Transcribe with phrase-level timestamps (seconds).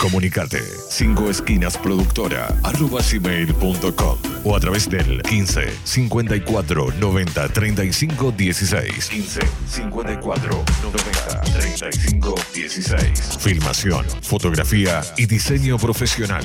[0.00, 9.08] Comunicate 5 esquinas productora arroba gmail.com o a través del 15 54 90 35 16.
[9.10, 13.38] 15 54 90 35 16.
[13.40, 16.44] Filmación, fotografía y diseño profesional.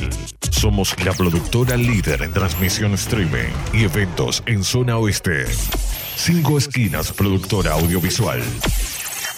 [0.51, 5.45] Somos la productora líder en transmisión streaming y eventos en zona oeste.
[6.17, 8.41] 5 esquinas productora audiovisual.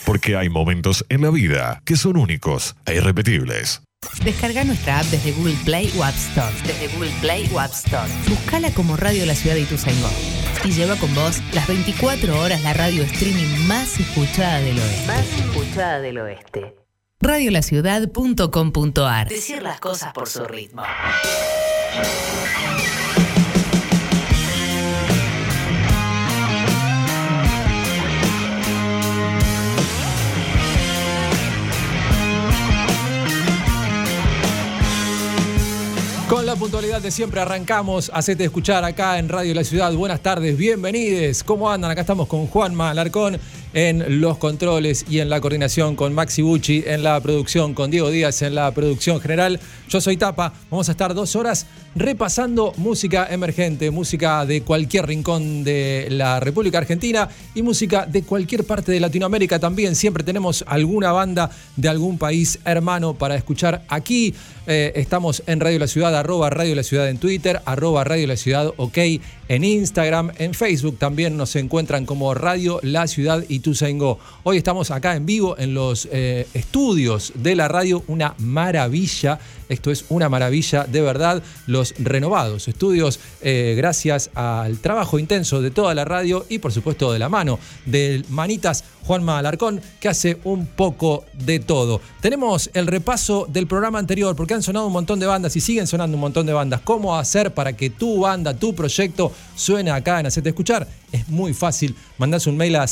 [0.05, 3.86] Porque hay momentos en la vida que son únicos e irrepetibles.
[4.23, 6.53] Descarga nuestra app desde Google Play o App Store.
[6.65, 8.09] Desde Google Play o App Store.
[8.27, 10.09] Buscala como Radio La Ciudad de Ituzaingó.
[10.63, 15.07] Y lleva con vos las 24 horas la radio streaming más escuchada del oeste.
[15.07, 16.75] Más escuchada del oeste.
[17.19, 20.83] Radiolaciudad.com.ar Decir las cosas por su ritmo.
[36.57, 38.09] Puntualidad de siempre arrancamos.
[38.13, 39.93] Hacete escuchar acá en Radio La Ciudad.
[39.93, 41.43] Buenas tardes, bienvenidos.
[41.43, 41.91] ¿Cómo andan?
[41.91, 43.39] Acá estamos con Juanma Alarcón
[43.73, 48.09] en los controles y en la coordinación con Maxi Bucci, en la producción con Diego
[48.09, 49.59] Díaz, en la producción general.
[49.87, 50.53] Yo soy Tapa.
[50.71, 56.77] Vamos a estar dos horas repasando música emergente, música de cualquier rincón de la República
[56.77, 59.95] Argentina y música de cualquier parte de Latinoamérica también.
[59.95, 64.33] Siempre tenemos alguna banda de algún país hermano para escuchar aquí.
[64.67, 68.35] Eh, estamos en Radio La Ciudad, arroba Radio La Ciudad en Twitter, arroba Radio La
[68.35, 68.97] Ciudad OK
[69.49, 74.19] en Instagram, en Facebook también nos encuentran como Radio La Ciudad y Tuzaingó.
[74.43, 79.39] Hoy estamos acá en vivo en los eh, estudios de la radio, una maravilla,
[79.69, 85.71] esto es una maravilla de verdad, los renovados estudios, eh, gracias al trabajo intenso de
[85.71, 90.37] toda la radio y por supuesto de la mano del Manitas Juanma Alarcón, que hace
[90.43, 92.01] un poco de todo.
[92.19, 95.87] Tenemos el repaso del programa anterior, porque han sonado un montón de bandas y siguen
[95.87, 96.81] sonando un montón de bandas.
[96.83, 100.85] ¿Cómo hacer para que tu banda, tu proyecto, suene acá en Hacete Escuchar?
[101.11, 101.95] Es muy fácil.
[102.17, 102.85] Mandás un mail a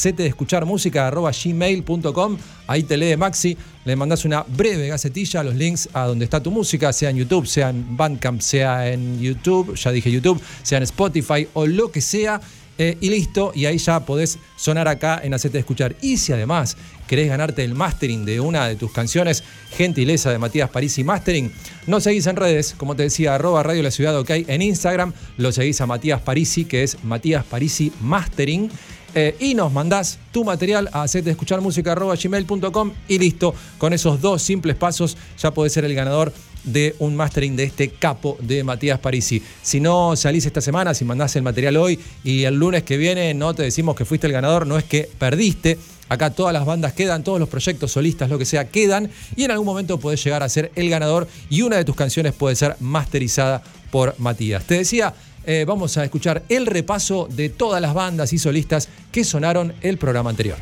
[1.43, 2.37] gmail.com
[2.67, 3.57] Ahí te lee Maxi.
[3.85, 7.45] Le mandás una breve gacetilla, los links a donde está tu música, sea en YouTube,
[7.45, 12.01] sea en Bandcamp, sea en YouTube, ya dije YouTube, sea en Spotify o lo que
[12.01, 12.41] sea
[12.77, 15.95] eh, y listo, y ahí ya podés sonar acá en Hacete Escuchar.
[16.01, 16.75] Y si además
[17.07, 19.43] querés ganarte el mastering de una de tus canciones,
[19.77, 21.51] gentileza de Matías Parisi Mastering,
[21.87, 25.51] nos seguís en redes, como te decía, arroba Radio La Ciudad OK en Instagram, lo
[25.51, 28.69] seguís a Matías Parisi, que es Matías Parisi Mastering.
[29.17, 33.55] Eh, y nos mandás tu material a gmail.com y listo.
[33.77, 36.33] Con esos dos simples pasos ya podés ser el ganador
[36.65, 39.41] de un mastering de este capo de Matías Parisi.
[39.61, 43.33] Si no salís esta semana, si mandás el material hoy y el lunes que viene
[43.33, 45.77] no te decimos que fuiste el ganador, no es que perdiste.
[46.09, 49.51] Acá todas las bandas quedan, todos los proyectos solistas, lo que sea, quedan y en
[49.51, 52.75] algún momento podés llegar a ser el ganador y una de tus canciones puede ser
[52.81, 54.65] masterizada por Matías.
[54.65, 55.13] Te decía,
[55.45, 59.97] eh, vamos a escuchar el repaso de todas las bandas y solistas que sonaron el
[59.97, 60.57] programa anterior.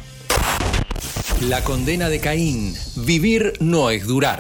[1.42, 2.74] La condena de Caín.
[2.96, 4.40] Vivir no es durar.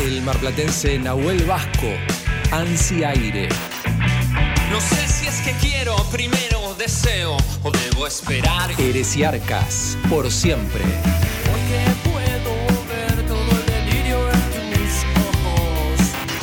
[0.00, 1.88] El marplatense Nahuel Vasco,
[2.50, 3.48] Ansi Aire.
[4.70, 8.70] No sé si es que quiero, primero deseo o debo esperar.
[8.78, 10.82] Heresiarcas, por siempre.
[11.44, 12.05] Porque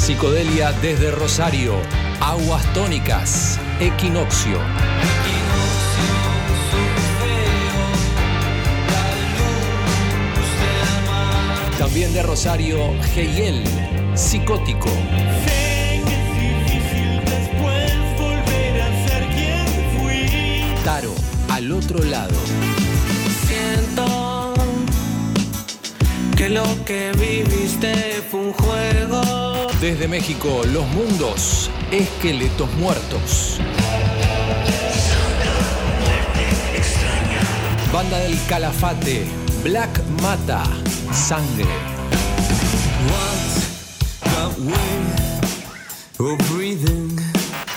[0.04, 1.76] Psicodelia desde Rosario.
[2.20, 3.58] Aguas tónicas.
[3.80, 4.60] Equinoccio.
[11.80, 12.80] También de Rosario,
[13.14, 13.64] Geyel.
[14.14, 14.90] Psicótico.
[20.84, 21.16] Taro,
[21.48, 22.36] al otro lado.
[26.44, 29.68] Que lo que viviste fue un juego.
[29.80, 31.72] Desde México, Los Mundos.
[31.90, 33.60] Esqueletos muertos.
[37.94, 39.26] Banda del Calafate.
[39.64, 40.64] Black Mata.
[41.14, 41.66] Sangre.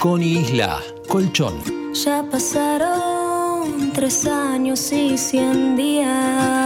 [0.00, 0.80] Connie Isla.
[1.06, 1.54] Colchón.
[1.94, 6.65] Ya pasaron tres años y cien días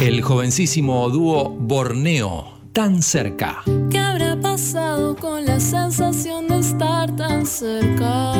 [0.00, 3.62] El jovencísimo dúo Borneo, tan cerca.
[3.90, 8.32] ¿Qué habrá pasado con la sensación de estar tan cerca?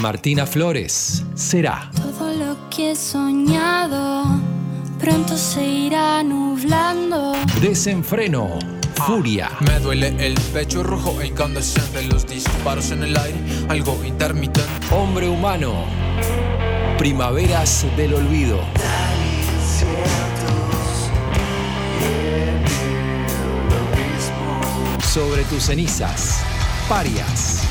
[0.00, 1.90] Martina Flores, será.
[1.96, 4.24] Todo lo que he soñado
[5.00, 7.32] pronto se irá nublando.
[7.60, 8.58] Desenfreno,
[9.06, 9.50] furia.
[9.60, 13.38] Me duele el pecho rojo e incandescente, los disparos en el aire,
[13.68, 14.70] algo intermitente.
[14.90, 15.86] Hombre humano,
[16.98, 18.60] primaveras del olvido.
[25.12, 26.38] Sobre tus cenizas,
[26.88, 27.62] parias.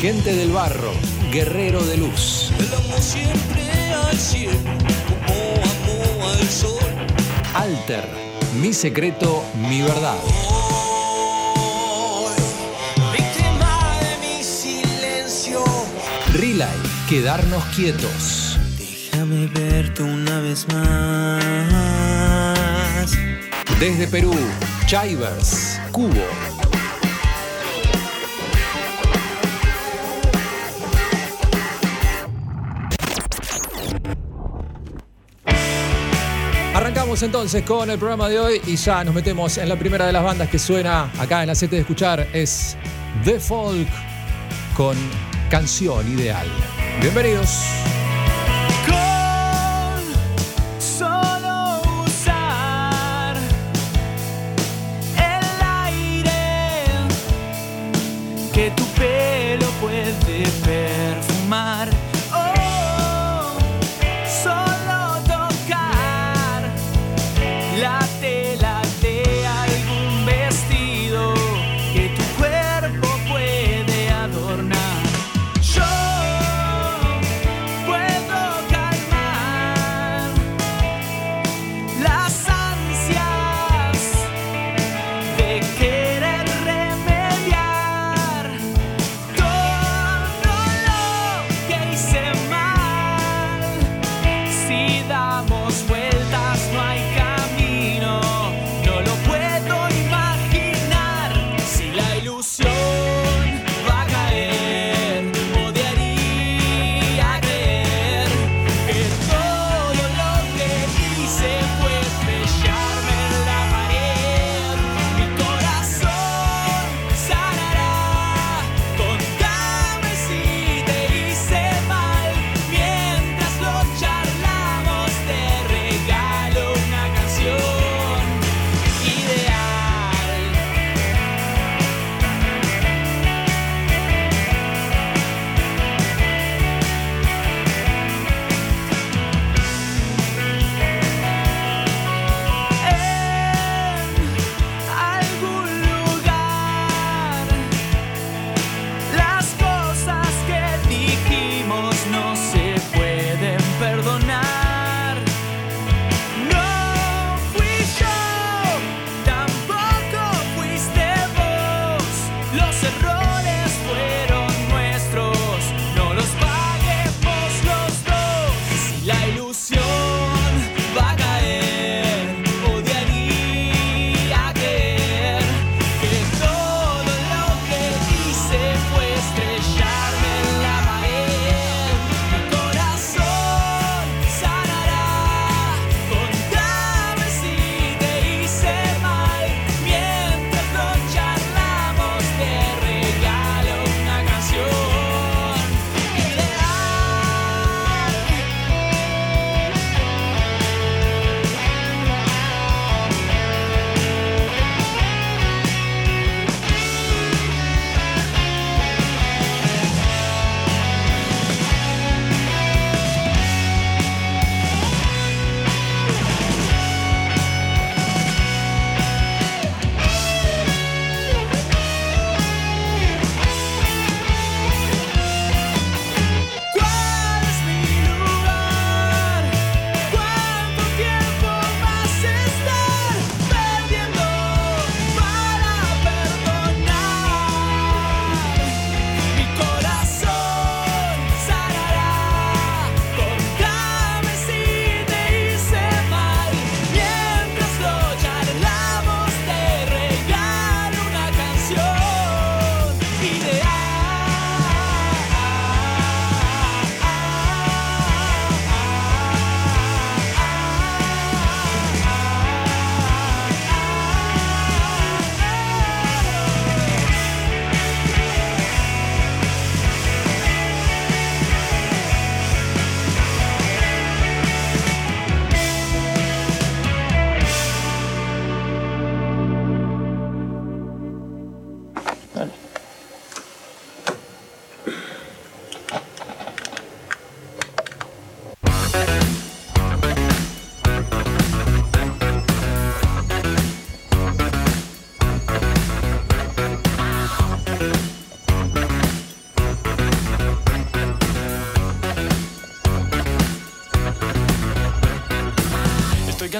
[0.00, 0.90] Gente del barro,
[1.30, 2.50] guerrero de luz.
[7.54, 8.08] Alter,
[8.60, 10.18] mi secreto, mi verdad.
[16.32, 16.68] Relay,
[17.08, 18.53] quedarnos quietos.
[19.54, 21.38] Verte una vez más.
[23.78, 24.34] Desde Perú,
[24.86, 26.24] Chivers, Cubo.
[36.74, 40.12] Arrancamos entonces con el programa de hoy y ya nos metemos en la primera de
[40.12, 42.26] las bandas que suena acá en la CT de escuchar.
[42.32, 42.76] Es
[43.24, 43.86] The Folk
[44.76, 44.96] con
[45.48, 46.48] Canción Ideal.
[47.00, 47.83] Bienvenidos.
[60.64, 62.03] Perfumar.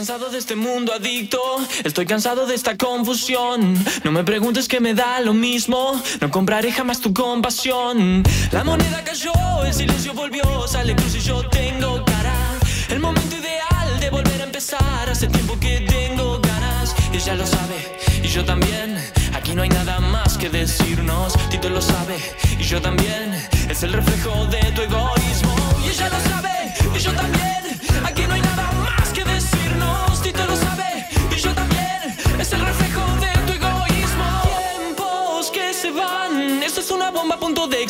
[0.05, 1.41] Cansado de este mundo adicto,
[1.83, 3.75] estoy cansado de esta confusión.
[4.05, 8.23] No me preguntes que me da lo mismo, no compraré jamás tu compasión.
[8.53, 9.33] La moneda cayó,
[9.65, 12.35] el silencio volvió, sale cruz y yo tengo cara.
[12.91, 16.95] El momento ideal de volver a empezar, hace tiempo que tengo ganas.
[17.15, 18.99] Ella lo sabe, y yo también.
[19.33, 22.17] Aquí no hay nada más que decirnos, Tito lo sabe,
[22.59, 23.33] y yo también.
[23.71, 25.14] Es el reflejo de tu egoísmo,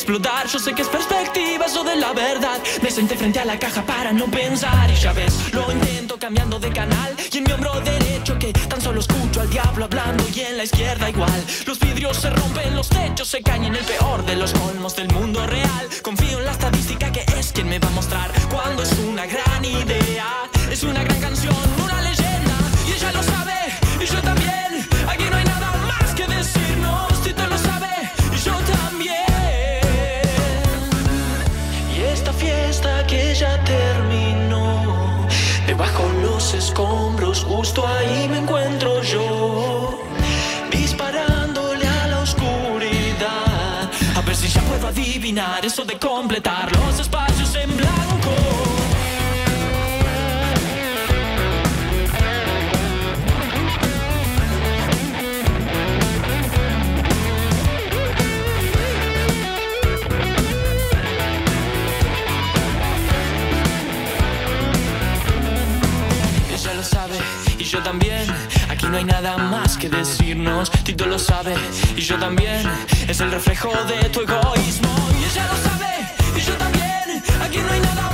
[0.05, 0.47] explotar.
[0.47, 2.59] Yo sé que es perspectiva, eso de la verdad.
[2.83, 6.59] Me senté frente a la caja para no pensar, y ya ves, lo intento cambiando
[6.59, 7.15] de canal.
[7.31, 10.63] Y en mi hombro derecho que tan solo escucho al diablo hablando, y en la
[10.63, 11.43] izquierda igual.
[11.65, 15.11] Los vidrios se rompen, los techos se caen en el peor de los colmos del
[15.11, 15.89] mundo real.
[16.03, 19.65] Confío en la estadística que es quien me va a mostrar cuando es una gran
[19.65, 20.27] idea.
[20.69, 22.57] Es una gran canción, una leyenda,
[22.87, 23.53] y ella lo sabe,
[23.99, 24.44] y yo también.
[37.65, 39.99] Justo ahí me encuentro yo,
[40.69, 43.89] disparándole a la oscuridad.
[44.15, 47.34] A ver si ya puedo adivinar eso de completar los espacios
[67.65, 68.27] y yo también.
[68.69, 70.71] Aquí no hay nada más que decirnos.
[70.83, 71.55] Tito lo sabe
[71.95, 72.61] y yo también.
[73.07, 74.93] Es el reflejo de tu egoísmo.
[75.19, 75.93] Y ella lo sabe
[76.37, 77.23] y yo también.
[77.41, 78.04] Aquí no hay nada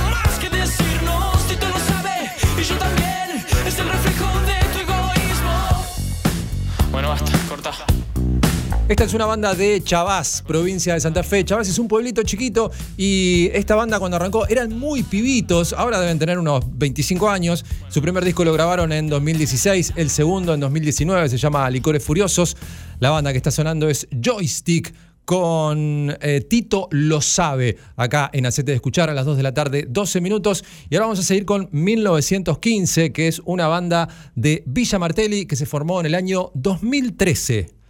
[8.92, 11.46] Esta es una banda de Chavás, provincia de Santa Fe.
[11.46, 16.18] Chavás es un pueblito chiquito y esta banda cuando arrancó eran muy pibitos, ahora deben
[16.18, 17.64] tener unos 25 años.
[17.88, 22.54] Su primer disco lo grabaron en 2016, el segundo en 2019, se llama Licores Furiosos.
[23.00, 24.92] La banda que está sonando es Joystick
[25.24, 29.54] con eh, Tito Lo Sabe, acá en Acete de Escuchar a las 2 de la
[29.54, 30.64] tarde, 12 minutos.
[30.90, 35.56] Y ahora vamos a seguir con 1915, que es una banda de Villa Martelli que
[35.56, 37.81] se formó en el año 2013.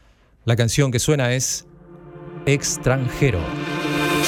[0.44, 1.66] La canción que suena es
[2.46, 3.38] Extranjero.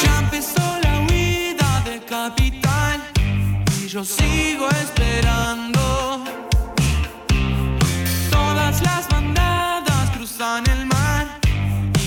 [0.04, 3.00] Ya empezó la huida del capital
[3.82, 6.22] y yo sigo esperando.
[8.30, 11.40] Todas las bandadas cruzan el mar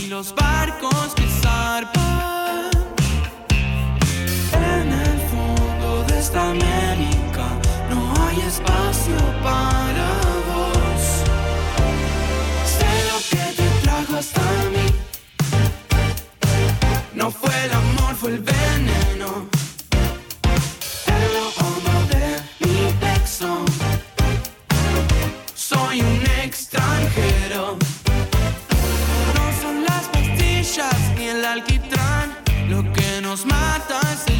[0.01, 2.71] y los barcos que zarpan.
[4.53, 7.45] En el fondo de esta América
[7.89, 10.16] no hay espacio para
[29.35, 32.37] No son las pastillas ni el alquitrán.
[32.69, 34.36] Lo que nos mata es el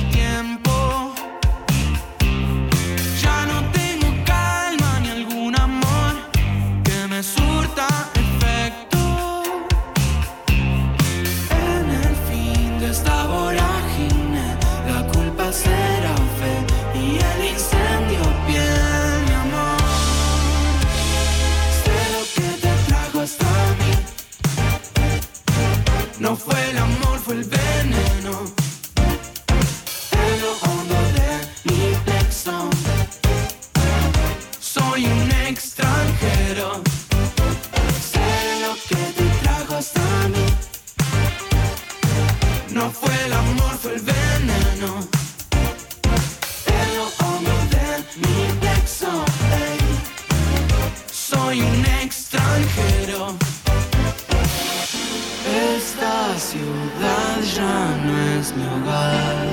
[56.51, 59.47] ciudad ya no es mi hogar.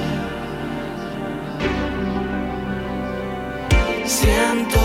[4.06, 4.80] Siento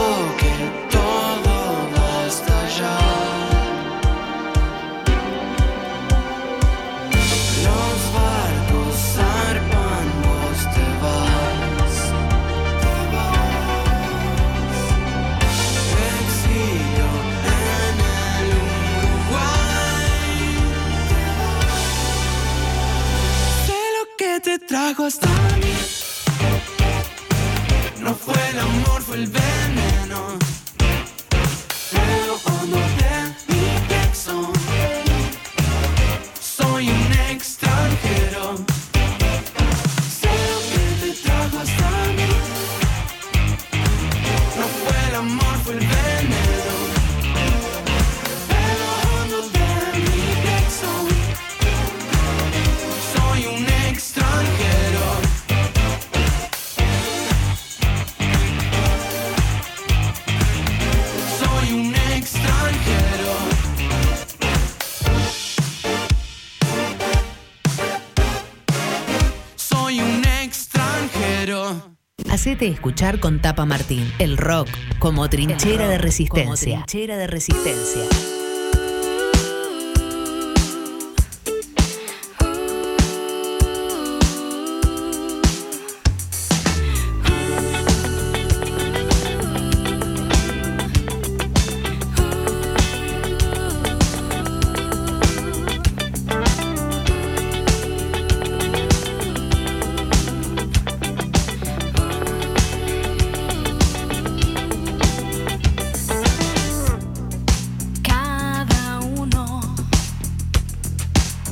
[72.67, 74.11] Escuchar con Tapa Martín.
[74.19, 74.67] El rock
[74.99, 76.83] como trinchera de resistencia.
[76.85, 78.38] trinchera de resistencia.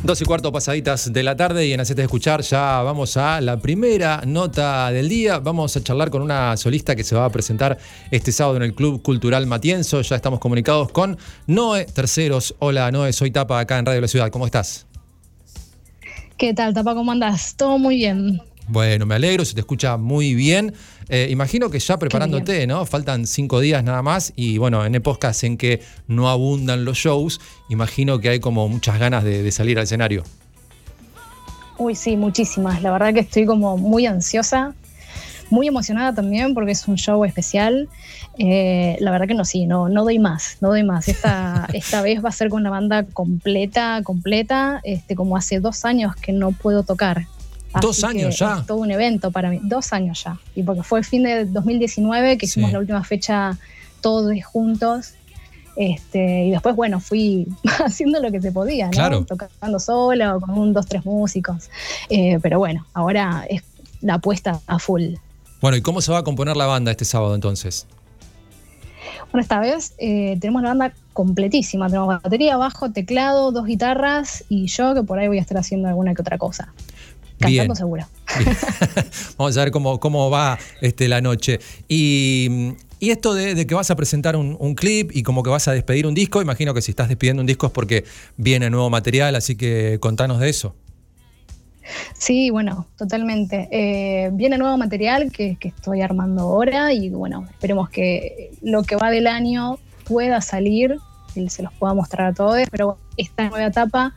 [0.08, 3.60] Dos y cuarto pasaditas de la tarde y en Hacete Escuchar ya vamos a la
[3.60, 5.40] primera nota del día.
[5.40, 7.78] Vamos a charlar con una solista que se va a presentar
[8.10, 10.02] este sábado en el Club Cultural Matienzo.
[10.02, 12.56] Ya estamos comunicados con Noé Terceros.
[12.60, 14.30] Hola Noé, soy Tapa acá en Radio La Ciudad.
[14.30, 14.86] ¿Cómo estás?
[16.38, 16.96] ¿Qué tal, Tapa?
[16.96, 17.56] ¿Cómo andás?
[17.58, 18.42] Todo muy bien.
[18.70, 20.74] Bueno, me alegro, se te escucha muy bien.
[21.10, 22.86] Eh, imagino que ya preparándote, ¿no?
[22.86, 27.40] Faltan cinco días nada más y bueno, en épocas en que no abundan los shows,
[27.70, 30.24] imagino que hay como muchas ganas de, de salir al escenario.
[31.78, 32.82] Uy, sí, muchísimas.
[32.82, 34.74] La verdad que estoy como muy ansiosa,
[35.50, 37.88] muy emocionada también porque es un show especial.
[38.40, 41.08] Eh, la verdad que no, sí, no, no doy más, no doy más.
[41.08, 45.86] Esta, esta vez va a ser con una banda completa, completa, este, como hace dos
[45.86, 47.28] años que no puedo tocar.
[47.82, 48.64] ¿Dos Así años ya?
[48.66, 50.40] Todo un evento para mí, dos años ya.
[50.56, 52.74] Y porque fue el fin de 2019 que hicimos Sí.
[52.74, 53.58] la última fecha
[54.02, 55.14] todos juntos.
[55.76, 57.48] Este, y después, bueno, fui
[57.86, 58.92] haciendo lo que se podía, ¿no?
[58.92, 59.26] Claro.
[59.26, 61.70] Tocando sola o con un, dos, tres músicos.
[62.10, 63.62] Eh, pero bueno, ahora es
[64.02, 65.16] la apuesta a full.
[65.62, 67.86] Bueno, ¿y cómo se va a componer la banda este sábado entonces?
[69.32, 71.88] Bueno, esta vez eh, tenemos la banda completísima.
[71.88, 75.88] Tenemos batería, bajo, teclado, dos guitarras y yo que por ahí voy a estar haciendo
[75.90, 76.74] alguna que otra cosa.
[77.40, 77.76] Cantando Bien.
[77.76, 78.08] seguro.
[79.38, 81.60] Vamos a ver cómo, cómo va este, la noche.
[81.88, 85.50] Y, y esto de, de que vas a presentar un, un clip y como que
[85.50, 88.06] vas a despedir un disco, imagino que si estás despidiendo un disco es porque
[88.38, 90.76] viene nuevo material, así que contanos de eso.
[92.18, 93.70] Sí, bueno, totalmente.
[93.72, 98.96] Eh, viene nuevo material que, que estoy armando ahora y bueno, esperemos que lo que
[98.96, 100.98] va del año pueda salir
[101.36, 104.16] y se los pueda mostrar a todos, pero esta nueva etapa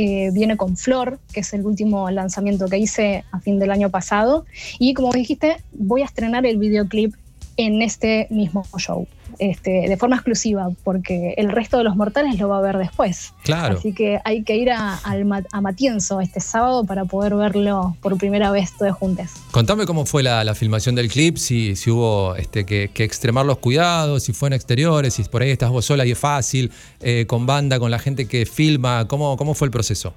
[0.00, 3.90] eh, viene con Flor, que es el último lanzamiento que hice a fin del año
[3.90, 4.46] pasado.
[4.78, 7.16] Y como dijiste, voy a estrenar el videoclip
[7.56, 12.48] en este mismo show, este, de forma exclusiva, porque el resto de los mortales lo
[12.48, 13.32] va a ver después.
[13.42, 13.78] Claro.
[13.78, 15.00] Así que hay que ir a,
[15.52, 19.26] a Matienzo este sábado para poder verlo por primera vez todos juntos.
[19.50, 23.46] Contame cómo fue la, la filmación del clip, si, si hubo este, que, que extremar
[23.46, 26.70] los cuidados, si fue en exteriores, si por ahí estás vos sola y es fácil,
[27.00, 30.14] eh, con banda, con la gente que filma, ¿cómo, cómo fue el proceso?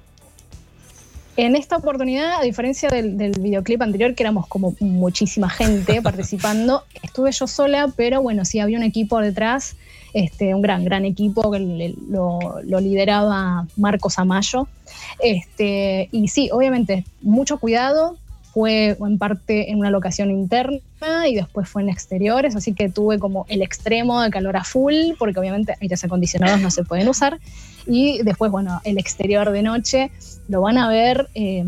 [1.36, 6.84] En esta oportunidad, a diferencia del, del videoclip anterior, que éramos como muchísima gente participando,
[7.02, 9.76] estuve yo sola, pero bueno, sí había un equipo detrás,
[10.12, 14.68] este, un gran, gran equipo que le- lo, lo lideraba Marcos Amayo.
[15.20, 18.18] Este, y sí, obviamente, mucho cuidado.
[18.52, 20.80] Fue en parte en una locación interna
[21.26, 24.94] y después fue en exteriores, así que tuve como el extremo de calor a full,
[25.18, 27.38] porque obviamente aires acondicionados no se pueden usar.
[27.86, 30.10] Y después, bueno, el exterior de noche
[30.48, 31.64] lo van a ver, eh,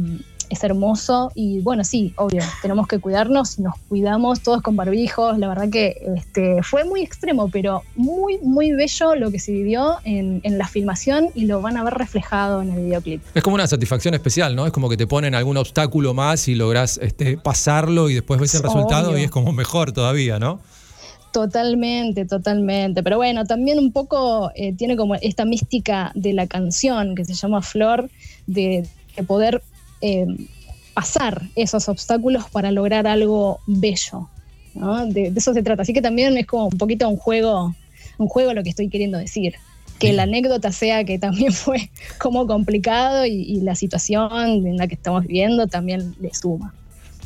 [0.51, 5.49] es hermoso y bueno, sí, obvio, tenemos que cuidarnos, nos cuidamos todos con barbijos, la
[5.49, 10.41] verdad que este, fue muy extremo, pero muy, muy bello lo que se vivió en,
[10.43, 13.23] en la filmación y lo van a ver reflejado en el videoclip.
[13.35, 14.67] Es como una satisfacción especial, ¿no?
[14.67, 18.55] Es como que te ponen algún obstáculo más y lográs este, pasarlo y después ves
[18.55, 19.19] el resultado Obvio.
[19.21, 20.61] y es como mejor todavía, ¿no?
[21.33, 23.03] Totalmente, totalmente.
[23.03, 27.35] Pero bueno, también un poco eh, tiene como esta mística de la canción que se
[27.35, 28.09] llama Flor,
[28.47, 29.61] de, de poder
[30.05, 30.27] eh,
[30.93, 34.29] pasar esos obstáculos para lograr algo bello.
[34.75, 35.07] ¿no?
[35.07, 35.81] De, de eso se trata.
[35.81, 37.75] Así que también es como un poquito un juego,
[38.19, 39.55] un juego lo que estoy queriendo decir.
[39.99, 44.87] Que la anécdota sea que también fue como complicado y, y la situación en la
[44.87, 46.75] que estamos viviendo también le suma.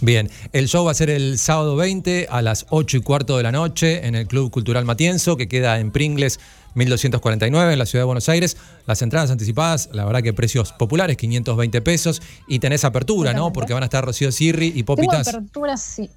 [0.01, 3.43] Bien, el show va a ser el sábado 20 a las 8 y cuarto de
[3.43, 6.39] la noche en el Club Cultural Matienzo, que queda en Pringles
[6.75, 8.57] 1249 en la ciudad de Buenos Aires.
[8.87, 12.23] Las entradas anticipadas, la verdad que precios populares, 520 pesos.
[12.47, 13.53] Y tenés apertura, ¿no?
[13.53, 15.29] Porque van a estar Rocío Sirri y Tengo Popitas.
[15.29, 16.11] aperturas, sí.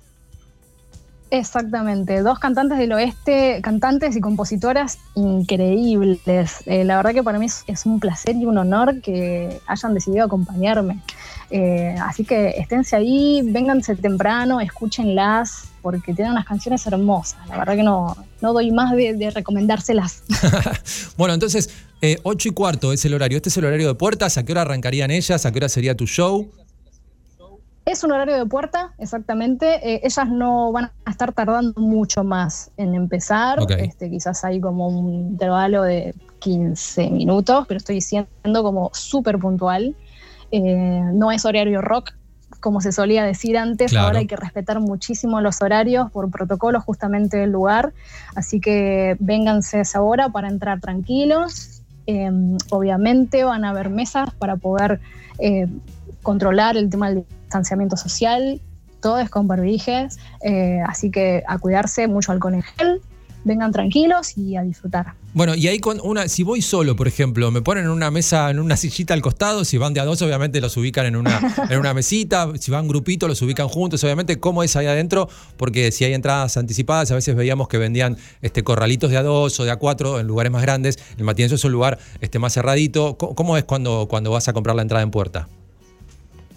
[1.34, 6.56] Exactamente, dos cantantes del oeste, cantantes y compositoras increíbles.
[6.66, 9.94] Eh, la verdad que para mí es, es un placer y un honor que hayan
[9.94, 11.00] decidido acompañarme.
[11.50, 17.48] Eh, así que esténse ahí, vénganse temprano, escúchenlas, porque tienen unas canciones hermosas.
[17.50, 20.24] La verdad que no, no doy más de, de recomendárselas.
[21.18, 21.70] Bueno, entonces,
[22.02, 23.38] eh, 8 y cuarto es el horario.
[23.38, 24.38] Este es el horario de puertas.
[24.38, 25.46] ¿A qué hora arrancarían ellas?
[25.46, 26.50] ¿A qué hora sería tu show?
[27.86, 29.80] Es un horario de puerta, exactamente.
[29.84, 33.60] Eh, ellas no van a estar tardando mucho más en empezar.
[33.78, 39.96] Este, quizás hay como un intervalo de 15 minutos, pero estoy siendo como súper puntual.
[40.52, 42.12] Eh, no es horario rock,
[42.62, 43.92] como se solía decir antes.
[43.92, 44.08] Claro.
[44.08, 47.92] Ahora hay que respetar muchísimo los horarios por protocolo justamente del lugar.
[48.36, 51.82] Así que vénganse a esa hora para entrar tranquilos.
[52.08, 52.32] Eh,
[52.70, 55.02] obviamente van a haber mesas para poder
[55.40, 55.68] eh,
[56.24, 58.62] controlar el tema del distanciamiento social.
[59.02, 60.20] Todo es con barbijes.
[60.42, 63.02] eh, así que a cuidarse, mucho alcohol en gel.
[63.44, 65.16] Vengan tranquilos y a disfrutar.
[65.34, 68.50] Bueno, y ahí con una, si voy solo, por ejemplo, me ponen en una mesa,
[68.50, 71.56] en una sillita al costado, si van de a dos, obviamente los ubican en una,
[71.70, 75.30] en una mesita, si van grupito, los ubican juntos, obviamente, ¿cómo es ahí adentro?
[75.56, 79.58] Porque si hay entradas anticipadas, a veces veíamos que vendían este, corralitos de a dos
[79.62, 81.00] o de a cuatro en lugares más grandes.
[81.18, 83.16] El Matienzo es un lugar este, más cerradito.
[83.18, 85.48] ¿Cómo, cómo es cuando, cuando vas a comprar la entrada en puerta?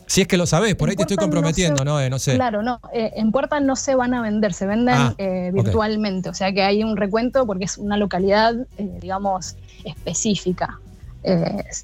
[0.07, 2.01] Si es que lo sabés, por En ahí te estoy no comprometiendo, se- ¿no?
[2.01, 2.35] Eh, no sé.
[2.35, 2.81] Claro, no.
[2.93, 6.29] eh, en Puerta no se van a vender, se venden Ah, eh, virtualmente.
[6.29, 10.79] O sea que hay un recuento porque es una localidad, eh, digamos, específica.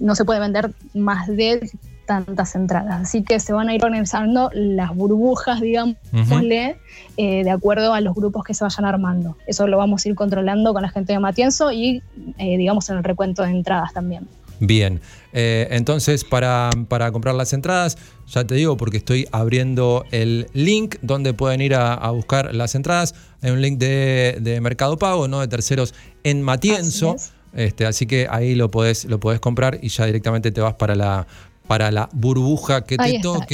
[0.00, 1.70] No se puede vender más de
[2.04, 3.00] tantas entradas.
[3.02, 6.76] Así que se van a ir organizando las burbujas, digámosle,
[7.16, 9.36] eh, de acuerdo a los grupos que se vayan armando.
[9.46, 12.02] Eso lo vamos a ir controlando con la gente de Matienzo y,
[12.36, 14.28] eh, digamos, en el recuento de entradas también.
[14.60, 15.00] Bien,
[15.32, 17.96] Eh, entonces para, para comprar las entradas,
[18.26, 22.74] ya te digo porque estoy abriendo el link donde pueden ir a, a buscar las
[22.74, 23.14] entradas.
[23.42, 25.94] Hay un link de, de Mercado Pago, no de terceros
[26.24, 27.14] en Matienzo.
[27.14, 30.74] Así Este, así que ahí lo podés, lo podés comprar y ya directamente te vas
[30.74, 31.26] para la,
[31.66, 33.46] para la burbuja que Ahí te está.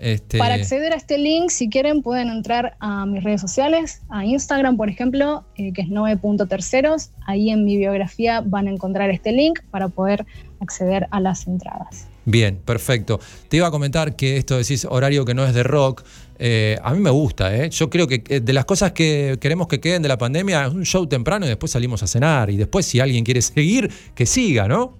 [0.00, 4.24] Este, Para acceder a este link, si quieren, pueden entrar a mis redes sociales, a
[4.24, 7.10] Instagram, por ejemplo, eh, que es noe.terceros.
[7.26, 10.24] Ahí en mi biografía van a encontrar este link para poder
[10.58, 12.06] acceder a las entradas.
[12.24, 13.20] Bien, perfecto.
[13.48, 16.02] Te iba a comentar que esto decís horario que no es de rock.
[16.38, 17.68] eh, a mí me gusta, ¿eh?
[17.68, 20.72] Yo creo que eh, de las cosas que queremos que queden de la pandemia es
[20.72, 22.48] un show temprano y después salimos a cenar.
[22.48, 24.99] Y después, si alguien quiere seguir, que siga, ¿no?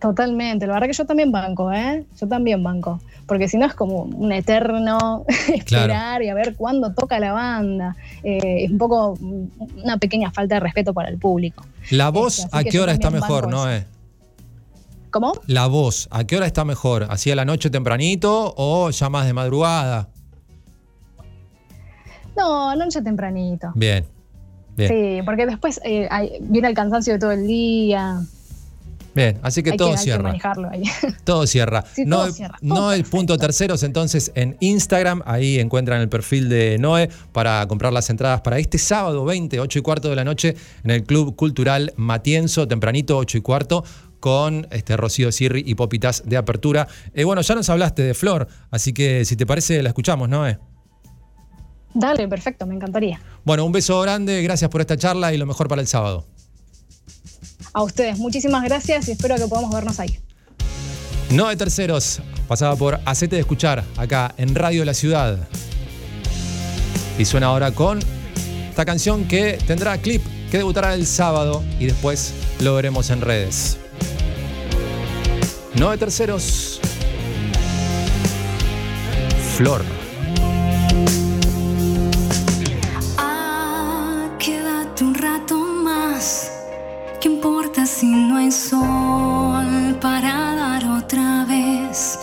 [0.00, 2.04] Totalmente, la verdad que yo también banco, ¿eh?
[2.20, 3.00] Yo también banco.
[3.26, 7.96] Porque si no es como un eterno esperar y a ver cuándo toca la banda.
[8.22, 9.18] Eh, es un poco
[9.82, 11.64] una pequeña falta de respeto para el público.
[11.90, 13.70] La voz, así ¿a qué hora está mejor, no?
[13.70, 13.86] Eh?
[15.10, 15.32] ¿Cómo?
[15.46, 17.06] La voz, ¿a qué hora está mejor?
[17.08, 20.08] ¿Así a la noche tempranito o ya más de madrugada?
[22.36, 23.70] No, noche tempranito.
[23.74, 24.04] Bien,
[24.76, 24.88] bien.
[24.90, 28.20] Sí, porque después eh, hay- viene el cansancio de todo el día.
[29.14, 30.22] Bien, así que hay todo que, hay que cierra.
[30.24, 30.82] manejarlo ahí.
[31.24, 31.84] Todo cierra.
[31.94, 36.08] Sí, no todo cierra, todo no el punto terceros, entonces en Instagram, ahí encuentran el
[36.08, 40.16] perfil de Noé para comprar las entradas para este sábado 20, 8 y cuarto de
[40.16, 43.84] la noche en el Club Cultural Matienzo, tempranito, 8 y cuarto,
[44.20, 46.88] con este Rocío Sirri y Popitas de apertura.
[47.12, 50.58] Eh, bueno, ya nos hablaste de Flor, así que si te parece, la escuchamos, Noé.
[51.94, 53.20] Dale, perfecto, me encantaría.
[53.44, 56.26] Bueno, un beso grande, gracias por esta charla y lo mejor para el sábado.
[57.74, 60.16] A ustedes, muchísimas gracias y espero que podamos vernos ahí.
[61.30, 65.36] No de terceros, pasaba por Hacete de escuchar acá en Radio La Ciudad.
[67.18, 67.98] Y suena ahora con
[68.70, 73.76] esta canción que tendrá clip que debutará el sábado y después lo veremos en redes.
[75.74, 76.80] No de terceros.
[79.56, 80.03] Flor.
[87.86, 92.18] Si no hay sol para dar otra vez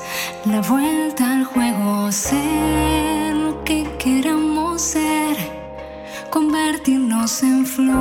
[0.45, 2.11] la vuelta al juego?
[2.11, 5.37] Ser lo que queramos ser,
[6.31, 7.91] convertirnos en flor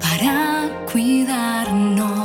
[0.00, 2.21] para cuidarnos.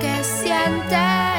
[0.00, 1.33] Que siente.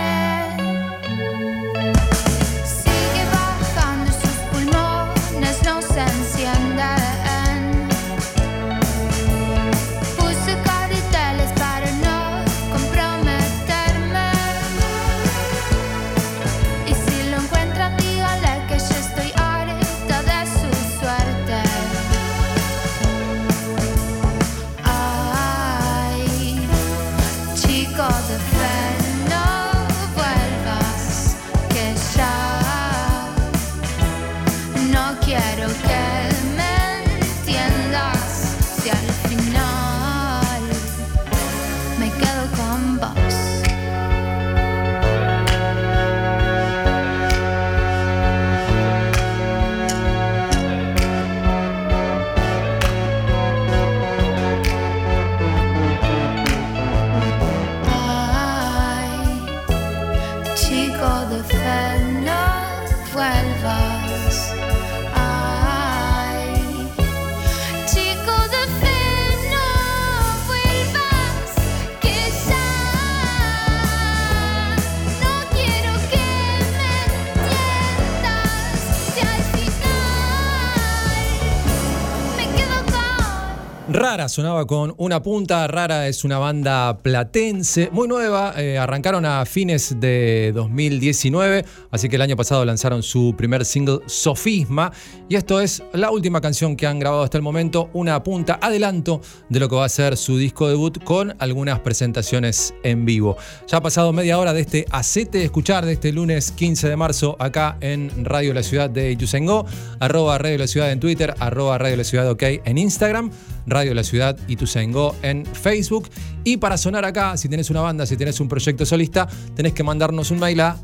[84.15, 85.67] Sonaba con una punta.
[85.67, 88.53] Rara es una banda platense, muy nueva.
[88.55, 93.99] eh, arrancaron a fines de 2019, así que el año pasado lanzaron su primer single,
[94.05, 94.93] Sofisma.
[95.27, 99.19] Y esto es la última canción que han grabado hasta el momento, una punta adelanto
[99.49, 103.35] de lo que va a ser su disco debut con algunas presentaciones en vivo.
[103.67, 106.95] Ya ha pasado media hora de este Acete de Escuchar de este lunes 15 de
[106.95, 109.65] marzo acá en Radio La Ciudad de Ituzaingó,
[109.99, 113.29] arroba Radio La Ciudad en Twitter, arroba Radio La Ciudad OK en Instagram.
[113.67, 116.09] Radio La Ciudad y Ituzaingó en Facebook.
[116.43, 119.83] Y para sonar acá, si tenés una banda, si tenés un proyecto solista, tenés que
[119.83, 120.75] mandarnos un mail a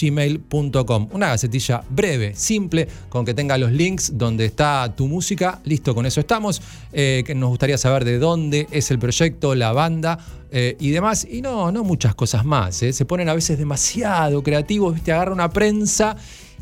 [0.00, 5.60] gmail.com Una gacetilla breve, simple, con que tenga los links donde está tu música.
[5.64, 6.60] Listo, con eso estamos.
[6.92, 10.18] Eh, que nos gustaría saber de dónde es el proyecto, la banda.
[10.50, 12.82] eh, y demás, y no, no muchas cosas más.
[12.82, 12.92] eh.
[12.92, 14.98] Se ponen a veces demasiado creativos.
[15.02, 16.16] Agarra una prensa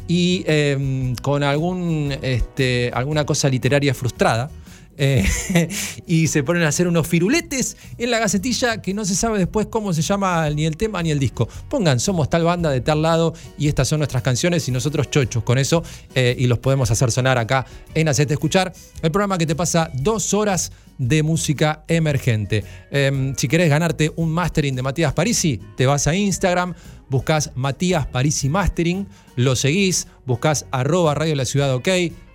[0.08, 4.50] y eh, con algún, este, alguna cosa literaria frustrada.
[4.96, 5.26] Eh,
[6.06, 9.66] y se ponen a hacer unos firuletes en la gacetilla que no se sabe después
[9.66, 11.48] cómo se llama ni el tema ni el disco.
[11.68, 15.42] Pongan, somos tal banda de tal lado y estas son nuestras canciones y nosotros chochos
[15.42, 15.82] con eso
[16.14, 19.90] eh, y los podemos hacer sonar acá en Hacete Escuchar, el programa que te pasa
[19.94, 22.64] dos horas de música emergente.
[22.90, 26.74] Eh, si querés ganarte un mastering de Matías Parisi, te vas a Instagram,
[27.09, 29.06] buscas Matías Parisi Mastering,
[29.37, 31.88] lo seguís, buscas arroba Radio La Ciudad OK,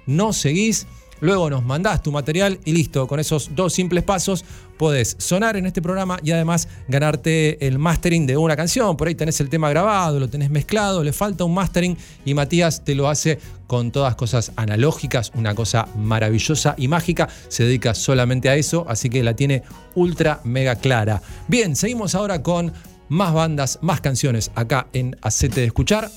[0.06, 0.88] no seguís,
[1.22, 4.44] luego nos mandás tu material y listo, con esos dos simples pasos
[4.78, 8.98] podés sonar en este programa y además ganarte el mastering de una canción.
[8.98, 12.84] Por ahí tenés el tema grabado, lo tenés mezclado, le falta un mastering y Matías
[12.84, 17.30] te lo hace con todas cosas analógicas, una cosa maravillosa y mágica.
[17.48, 19.64] Se dedica solamente a eso, así que la tiene
[19.96, 21.22] ultra mega clara.
[21.48, 22.74] Bien, seguimos ahora con
[23.08, 26.10] más bandas, más canciones acá en Acete de Escuchar.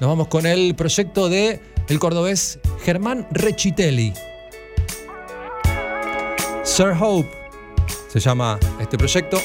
[0.00, 4.12] Nos vamos con el proyecto de el cordobés Germán Rechitelli.
[6.68, 7.28] Sir Hope
[8.08, 9.38] se llama este proyecto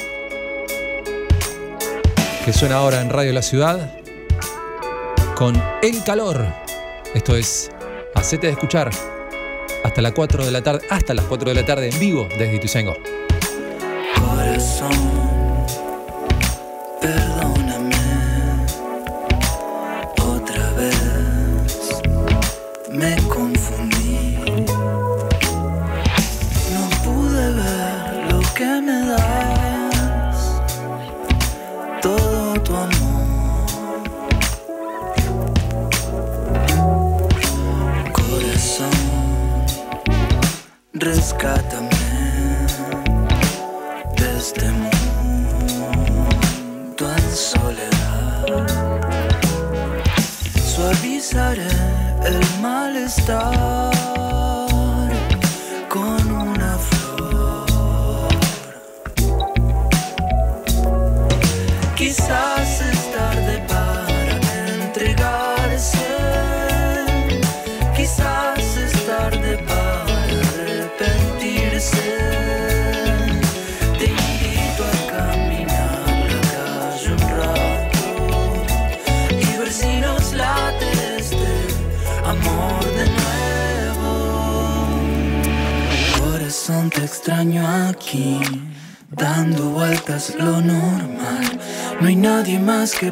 [2.46, 3.98] que suena ahora en Radio La Ciudad
[5.34, 6.46] con El Calor.
[7.16, 7.72] Esto es
[8.14, 8.92] Hacete de escuchar
[9.84, 12.56] hasta las 4 de la tarde, hasta las 4 de la tarde en vivo desde
[12.56, 12.98] Ituzaingó.
[14.20, 14.92] Corazón,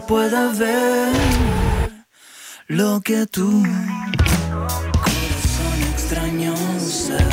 [0.07, 1.11] pueda ver
[2.67, 3.63] lo que tú.
[5.05, 7.29] Corazón extraño ser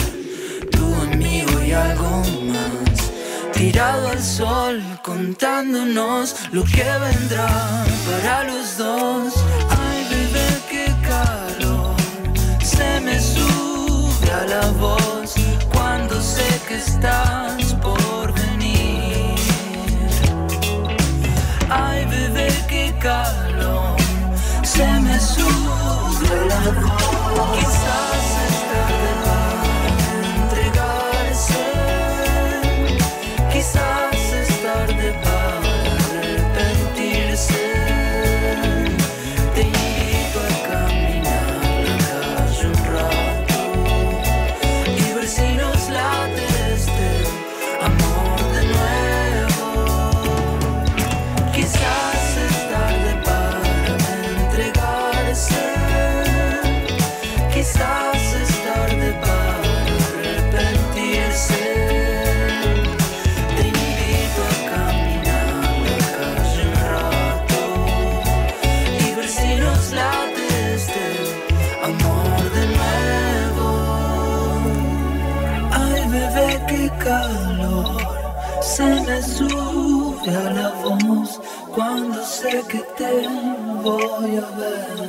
[0.71, 3.11] tu amigo y algo más.
[3.53, 9.18] Tirado al sol, contándonos lo que vendrá para los dos.
[83.83, 85.08] Voy a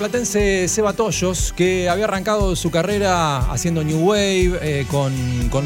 [0.00, 5.12] El marplatense Seba Toyos, que había arrancado su carrera haciendo New Wave, eh, con,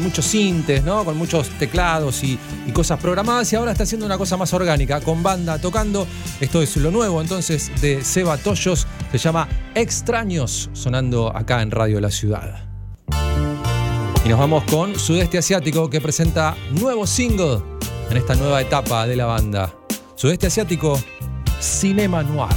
[0.03, 1.05] muchos sintes, ¿no?
[1.05, 2.37] con muchos teclados y,
[2.73, 6.05] cosas programadas, y ahora está haciendo una cosa más orgánica, con banda tocando.
[6.41, 12.01] Esto es lo nuevo entonces de Seba Toyos, se llama Extraños, sonando acá en Radio
[12.01, 12.67] La Ciudad.
[14.25, 17.61] Y nos vamos con Sudeste Asiático, que presenta nuevo single
[18.11, 19.73] en esta nueva etapa de la banda.
[20.15, 21.01] Sudeste Asiático,
[21.61, 22.49] Cinema Noir.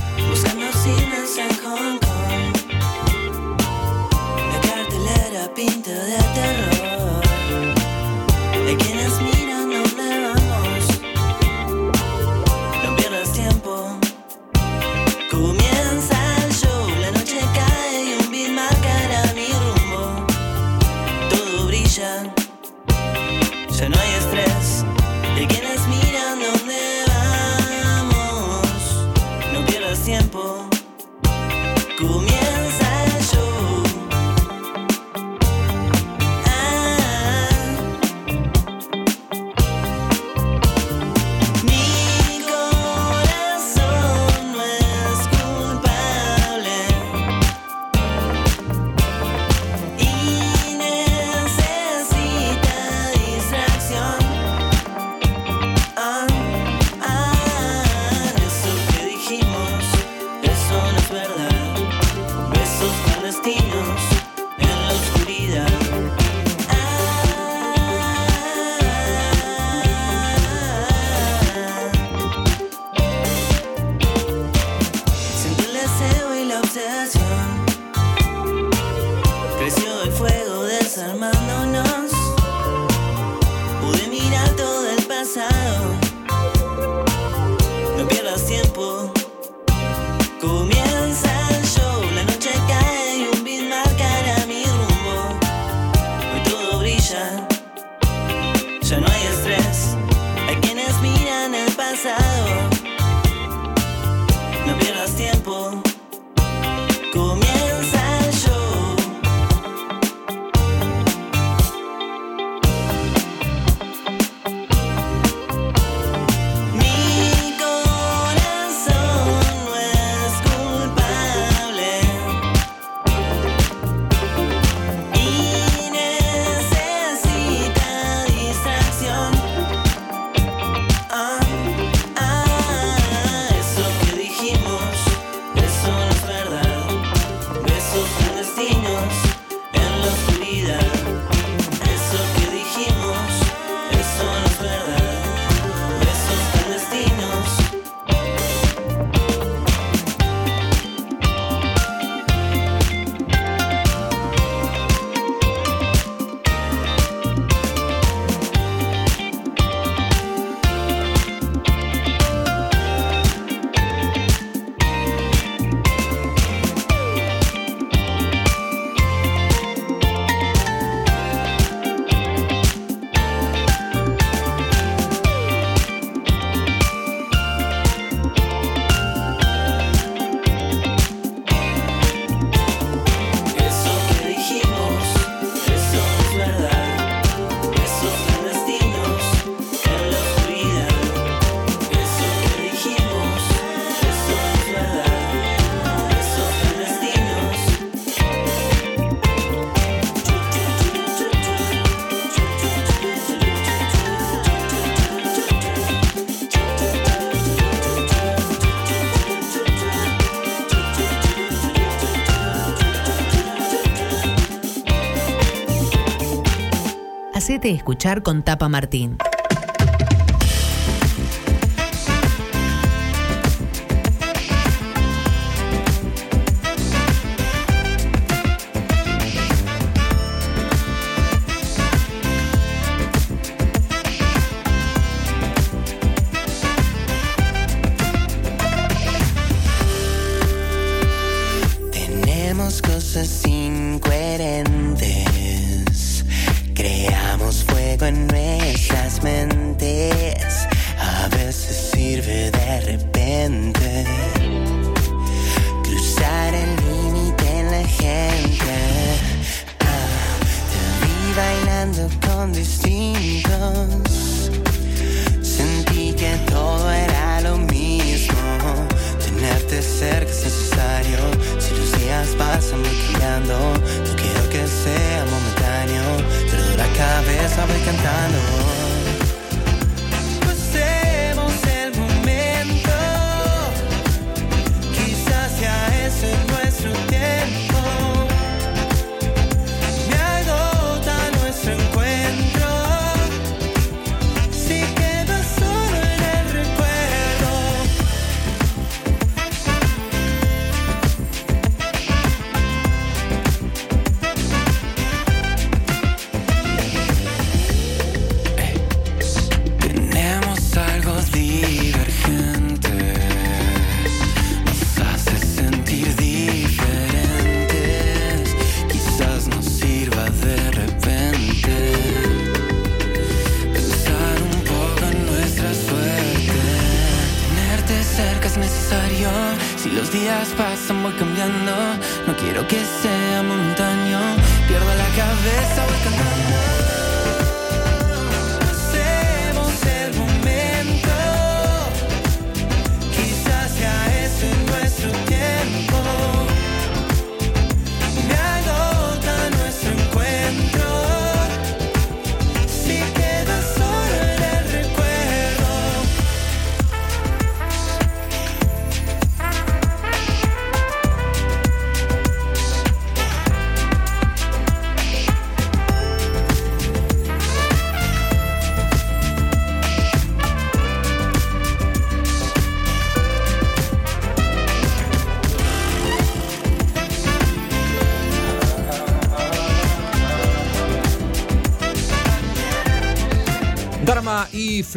[217.71, 219.19] Escuchar con Tapa Martín.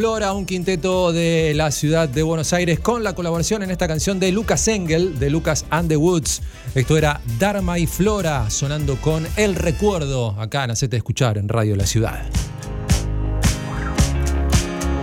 [0.02, 4.20] Flora, un quinteto de la ciudad de Buenos Aires, con la colaboración en esta canción
[4.20, 6.42] de Lucas Engel, de Lucas and the Woods.
[6.74, 11.76] Esto era Dharma y Flora, sonando con El Recuerdo, acá en Hacete Escuchar, en Radio
[11.76, 12.26] La Ciudad.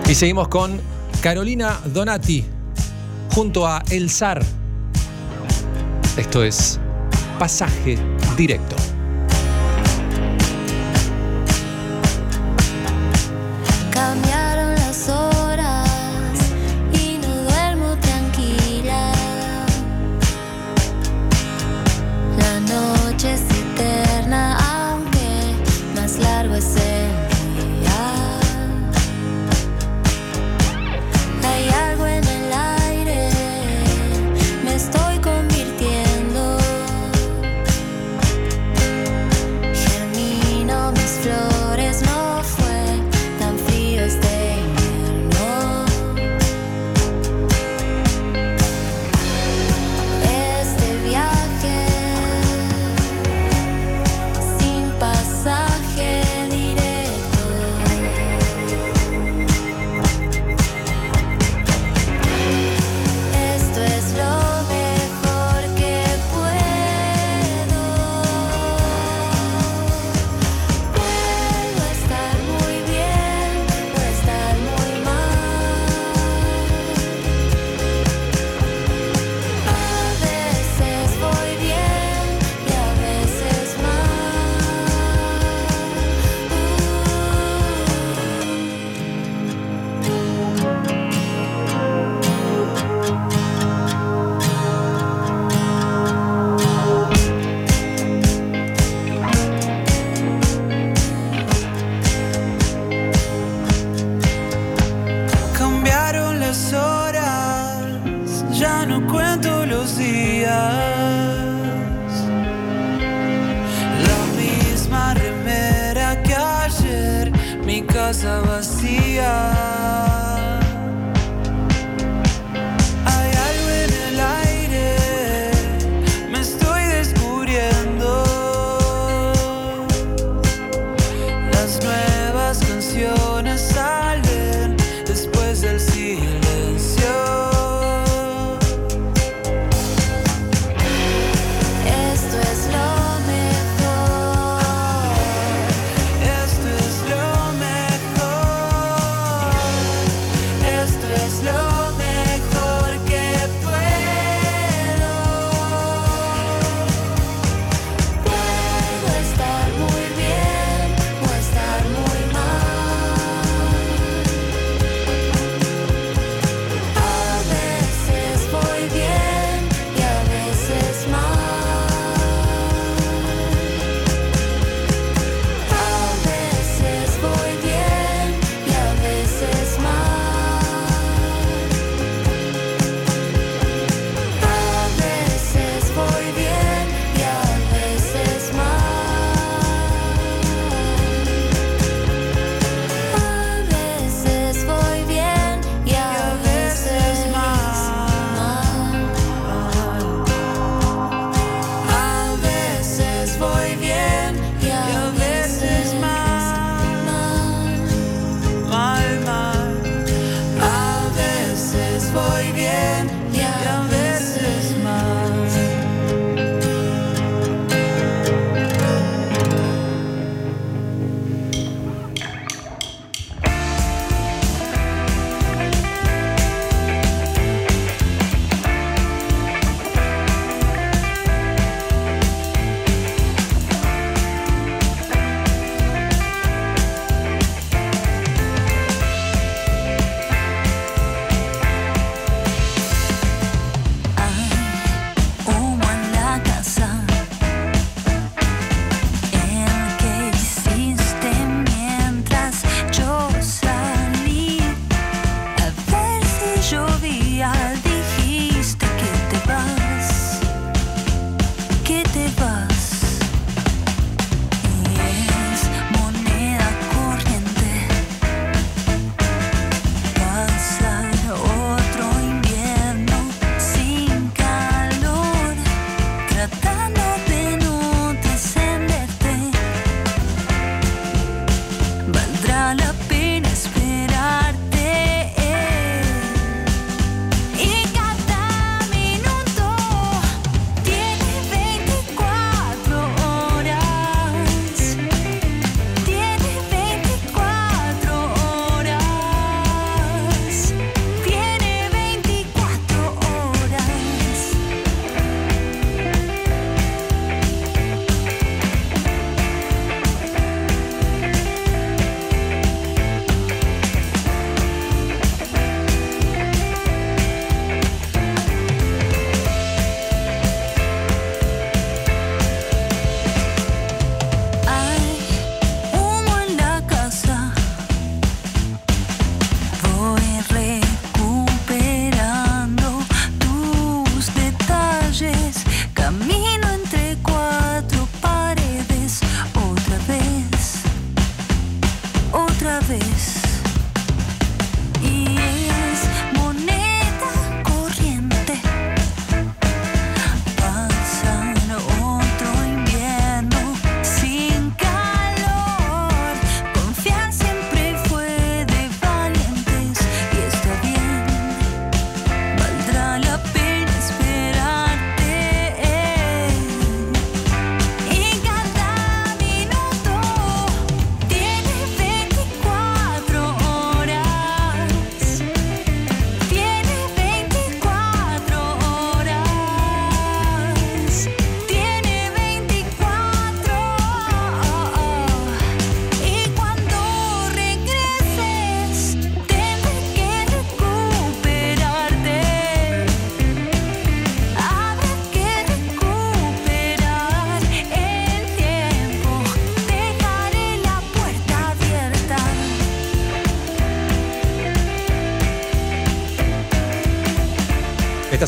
[0.08, 0.80] Y seguimos con
[1.20, 2.44] Carolina Donati,
[3.30, 4.42] junto a El Zar.
[6.16, 6.80] Esto es
[7.38, 7.96] Pasaje
[8.36, 8.74] Directo.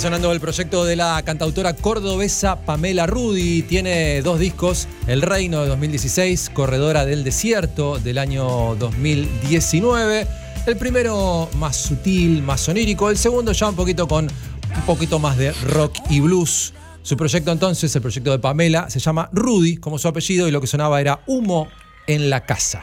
[0.00, 3.60] Sonando el proyecto de la cantautora cordobesa Pamela Rudi.
[3.62, 10.26] Tiene dos discos, El Reino de 2016, Corredora del Desierto del año 2019.
[10.66, 13.10] El primero más sutil, más sonírico.
[13.10, 16.72] El segundo ya un poquito con un poquito más de rock y blues.
[17.02, 20.62] Su proyecto entonces, el proyecto de Pamela, se llama Rudy, como su apellido, y lo
[20.62, 21.68] que sonaba era Humo
[22.06, 22.82] en la casa.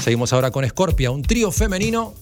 [0.00, 2.14] Seguimos ahora con Scorpia, un trío femenino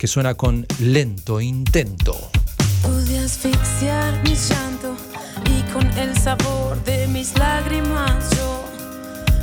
[0.00, 2.30] que suena con lento intento.
[2.80, 4.96] Pude asfixiar mi llanto
[5.44, 8.64] y con el sabor de mis lágrimas yo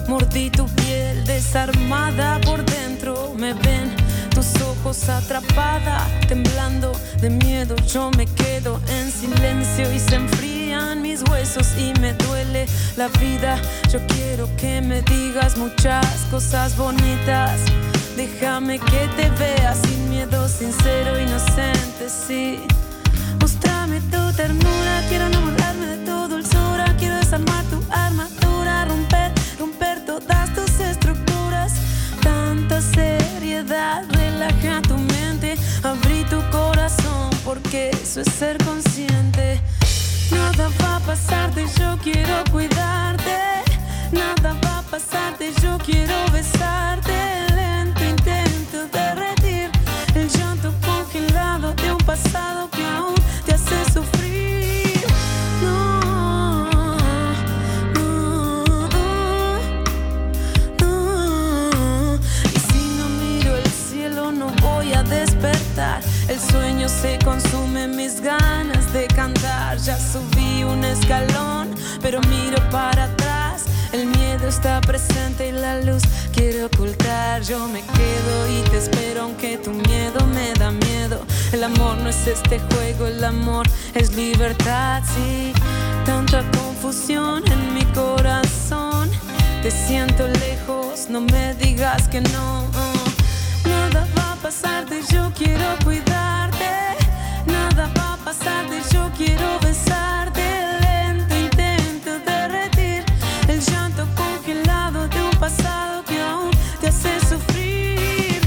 [0.07, 3.35] mordí tu piel desarmada por dentro.
[3.37, 3.95] Me ven
[4.33, 6.91] tus ojos atrapada, temblando
[7.21, 7.75] de miedo.
[7.93, 13.61] Yo me quedo en silencio y se enfrían mis huesos y me duele la vida.
[13.91, 17.59] Yo quiero que me digas muchas cosas bonitas.
[18.15, 22.59] Déjame que te vea sin miedo, sincero, inocente, sí.
[23.39, 30.53] Mostrame tu ternura, quiero enamorarme de tu dulzura, quiero desarmar tu armadura, romper, romper todas
[30.55, 31.71] tus estructuras.
[32.23, 39.61] Tanta seriedad, relaja tu mente, abrí tu corazón, porque eso es ser consciente.
[40.31, 43.37] Nada va a pasarte, yo quiero cuidarte.
[44.11, 47.36] Nada va a pasarte, yo quiero besarte.
[67.01, 69.77] Se consume, mis ganas de cantar.
[69.77, 71.69] Ya subí un escalón,
[72.01, 73.65] pero miro para atrás.
[73.91, 77.41] El miedo está presente y la luz quiere ocultar.
[77.41, 81.23] Yo me quedo y te espero, aunque tu miedo me da miedo.
[81.51, 85.03] El amor no es este juego, el amor es libertad.
[85.15, 85.53] Sí,
[86.05, 89.09] tanta confusión en mi corazón.
[89.61, 92.65] Te siento lejos, no me digas que no.
[93.65, 96.56] Nada va a pasarte, yo quiero cuidarte.
[98.27, 100.43] Pasarte, yo quiero besarte.
[100.81, 103.05] Lento intento derretir
[103.47, 106.51] el llanto congelado de un pasado que aún
[106.81, 108.41] te hace sufrir.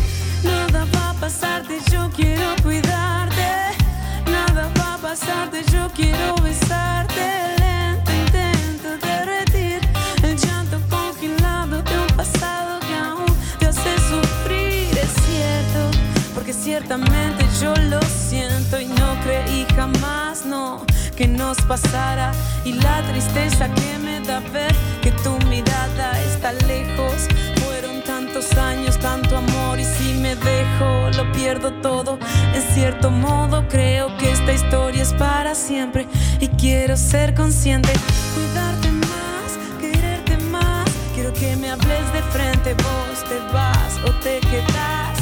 [0.45, 3.49] Nada va a pasarte, yo quiero cuidarte.
[4.31, 6.35] Nada va a pasarte, yo quiero
[19.81, 20.85] jamás, no,
[21.16, 22.33] que nos pasara.
[22.64, 27.28] Y la tristeza que me da ver que tu mirada está lejos.
[27.64, 32.18] Fueron tantos años, tanto amor y si me dejo, lo pierdo todo.
[32.55, 36.07] En cierto modo creo que esta historia es para siempre
[36.41, 37.93] y quiero ser consciente,
[38.35, 39.49] cuidarte más,
[39.81, 40.87] quererte más.
[41.14, 45.16] Quiero que me hables de frente, vos te vas o te quedas.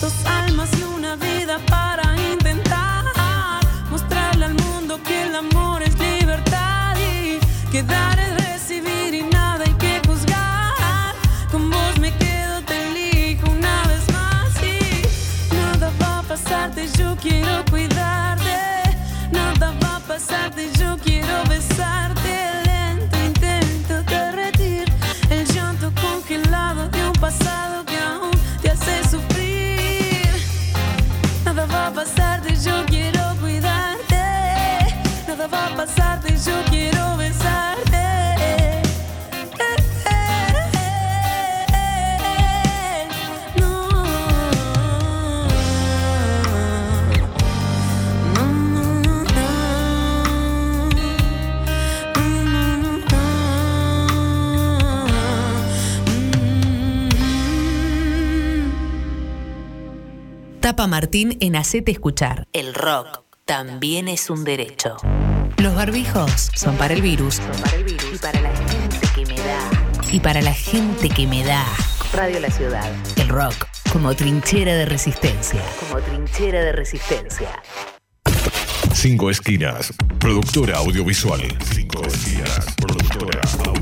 [0.00, 0.71] Dos almas
[60.62, 62.46] Tapa Martín en Hacete Escuchar.
[62.52, 64.96] El rock también es un derecho.
[65.56, 67.40] Los barbijos son para el virus.
[68.14, 69.70] Y para la gente que me da.
[70.12, 71.66] Y para la gente que me da.
[72.12, 72.88] Radio La Ciudad.
[73.16, 75.60] El rock como trinchera de resistencia.
[75.80, 77.60] Como trinchera de resistencia.
[78.94, 81.40] Cinco Esquinas, productora audiovisual.
[81.74, 83.81] Cinco Esquinas, productora audiovisual.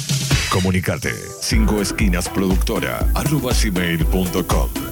[0.51, 3.53] Comunicate 5 esquinas productora arroba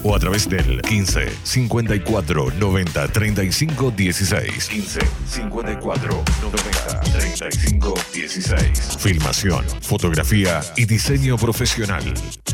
[0.03, 9.65] o a través del 15 54 90 35 16 15 54 90 35 16 Filmación,
[9.81, 12.03] fotografía y diseño profesional.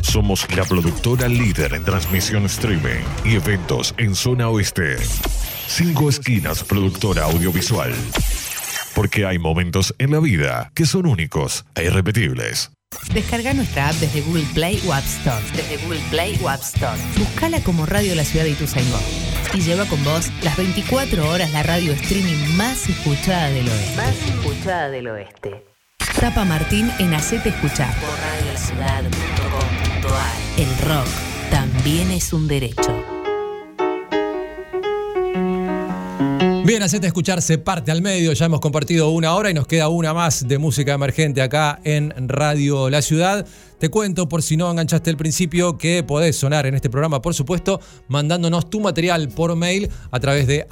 [0.02, 4.96] Somos la productora líder en transmisión streaming y eventos en zona oeste.
[5.68, 7.92] 5 esquinas productora audiovisual.
[8.94, 12.75] Porque hay momentos en la vida que son únicos e irrepetibles.
[13.12, 15.42] Descarga nuestra app desde Google Play o App Store.
[15.54, 16.98] Desde Google Play o App Store.
[17.16, 18.98] Buscala como Radio La Ciudad de Ituzaingó.
[19.54, 23.96] Y lleva con vos las 24 horas la radio streaming más escuchada del oeste.
[23.96, 25.64] Más escuchada del oeste.
[26.20, 27.94] Tapa Martín en Hacete Escuchar.
[27.96, 28.08] Por.
[30.56, 31.08] El rock
[31.50, 33.15] también es un derecho.
[36.66, 38.32] Bien, hacete escuchar, se parte al medio.
[38.32, 42.12] Ya hemos compartido una hora y nos queda una más de música emergente acá en
[42.28, 43.46] Radio La Ciudad.
[43.78, 47.34] Te cuento, por si no enganchaste el principio, que podés sonar en este programa, por
[47.34, 50.66] supuesto, mandándonos tu material por mail a través de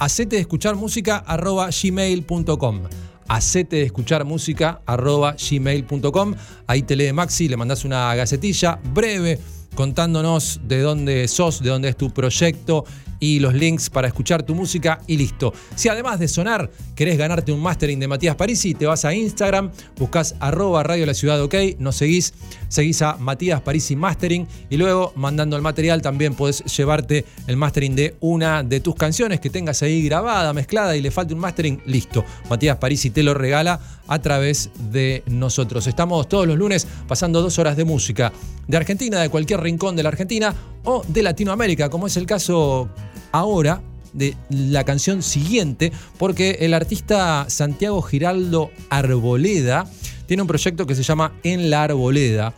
[1.81, 2.81] gmail.com
[3.29, 6.35] Hacete escuchar música gmail.com.
[6.67, 9.39] Ahí te lee Maxi, le mandás una gacetilla breve
[9.75, 12.83] contándonos de dónde sos, de dónde es tu proyecto
[13.19, 15.53] y los links para escuchar tu música y listo.
[15.75, 19.71] Si además de sonar querés ganarte un mastering de Matías Parisi, te vas a Instagram,
[19.97, 22.33] buscas arroba Radio La Ciudad OK, nos seguís,
[22.67, 27.95] seguís a Matías Parisi Mastering y luego mandando el material también podés llevarte el mastering
[27.95, 31.81] de una de tus canciones que tengas ahí grabada, mezclada y le falte un mastering,
[31.85, 32.23] listo.
[32.49, 35.87] Matías Parisi te lo regala a través de nosotros.
[35.87, 38.31] Estamos todos los lunes pasando dos horas de música
[38.67, 40.53] de Argentina, de cualquier rincón de la Argentina
[40.83, 42.89] o de Latinoamérica, como es el caso
[43.31, 43.81] ahora
[44.13, 49.85] de la canción siguiente, porque el artista Santiago Giraldo Arboleda
[50.25, 52.53] tiene un proyecto que se llama En la Arboleda.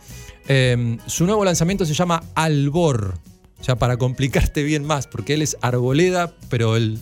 [0.46, 3.18] Eh, su nuevo lanzamiento se llama Albor.
[3.62, 7.00] Ya para complicarte bien más, porque él es Arboleda, pero el,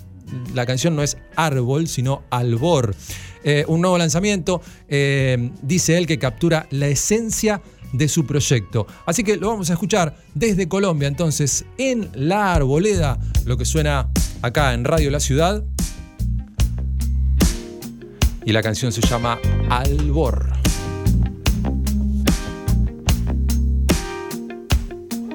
[0.55, 2.95] la canción no es árbol, sino albor.
[3.45, 7.62] Eh, un nuevo lanzamiento, eh, dice él que captura la esencia
[7.93, 8.87] de su proyecto.
[9.07, 14.11] Así que lo vamos a escuchar desde Colombia, entonces, en La Arboleda, lo que suena
[14.43, 15.64] acá en Radio La Ciudad.
[18.45, 19.39] Y la canción se llama
[19.70, 20.53] Albor.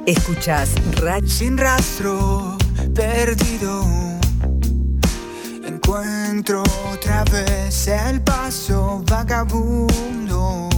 [0.06, 2.58] Escuchas Radio Sin rastro,
[2.96, 4.21] perdido.
[5.92, 6.64] Encuentro
[6.94, 10.70] otra vez el paso vagabundo,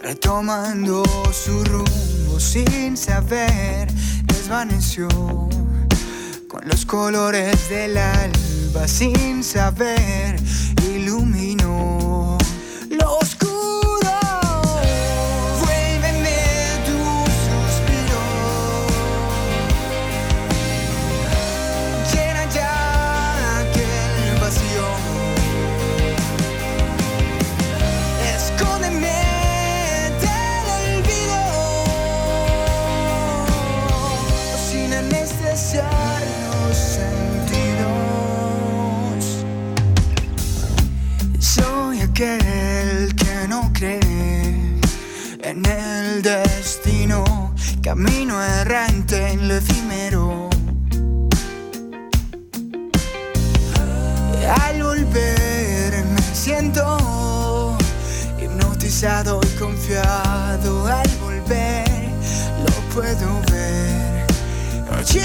[0.00, 1.02] retomando
[1.32, 5.08] su rumbo sin saber, desvaneció
[6.46, 10.36] con los colores del alba sin saber,
[10.94, 11.61] iluminó
[45.52, 50.48] en el destino, camino errante en lo efímero.
[54.62, 57.76] Al volver me siento
[58.40, 60.86] hipnotizado y confiado.
[60.86, 62.08] Al volver
[62.64, 64.26] lo puedo ver.
[64.96, 65.20] Allí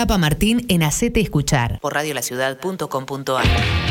[0.00, 3.89] Tapa Martín en Hacete Escuchar por radiolaciudad.com.ar.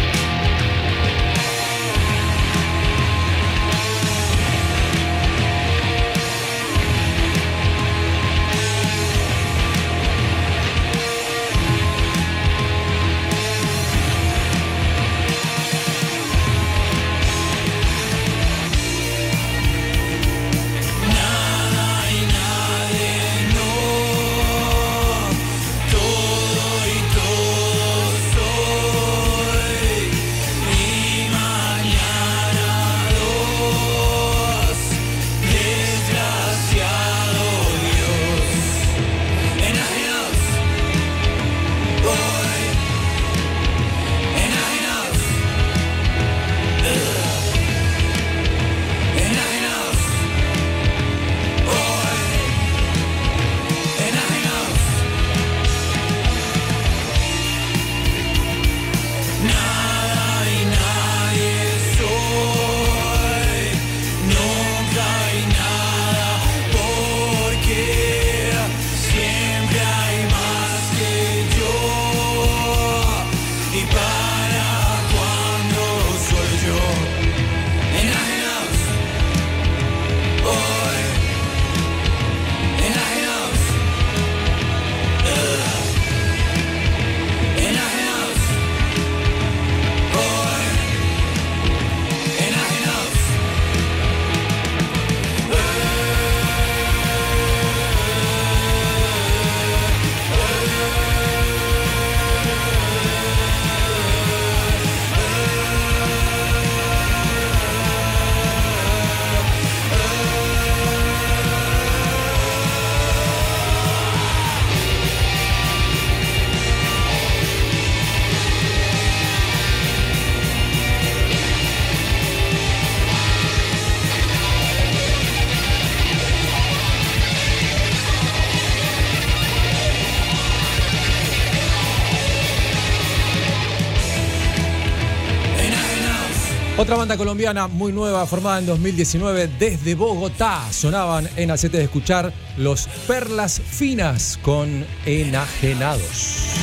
[136.89, 140.63] Otra banda colombiana muy nueva, formada en 2019 desde Bogotá.
[140.71, 146.55] Sonaban en Acete de Escuchar los Perlas Finas con Enajenados.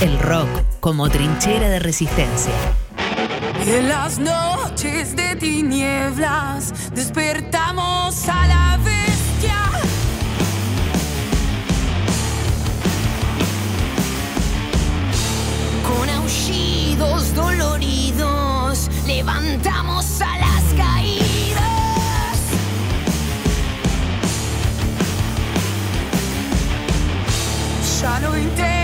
[0.00, 0.48] El rock
[0.80, 2.52] como trinchera de resistencia.
[3.64, 8.91] En las noches de tinieblas despertamos a la vez.
[17.34, 22.38] doloridos, levantamos a las caídas.
[28.00, 28.81] Ya lo intenté.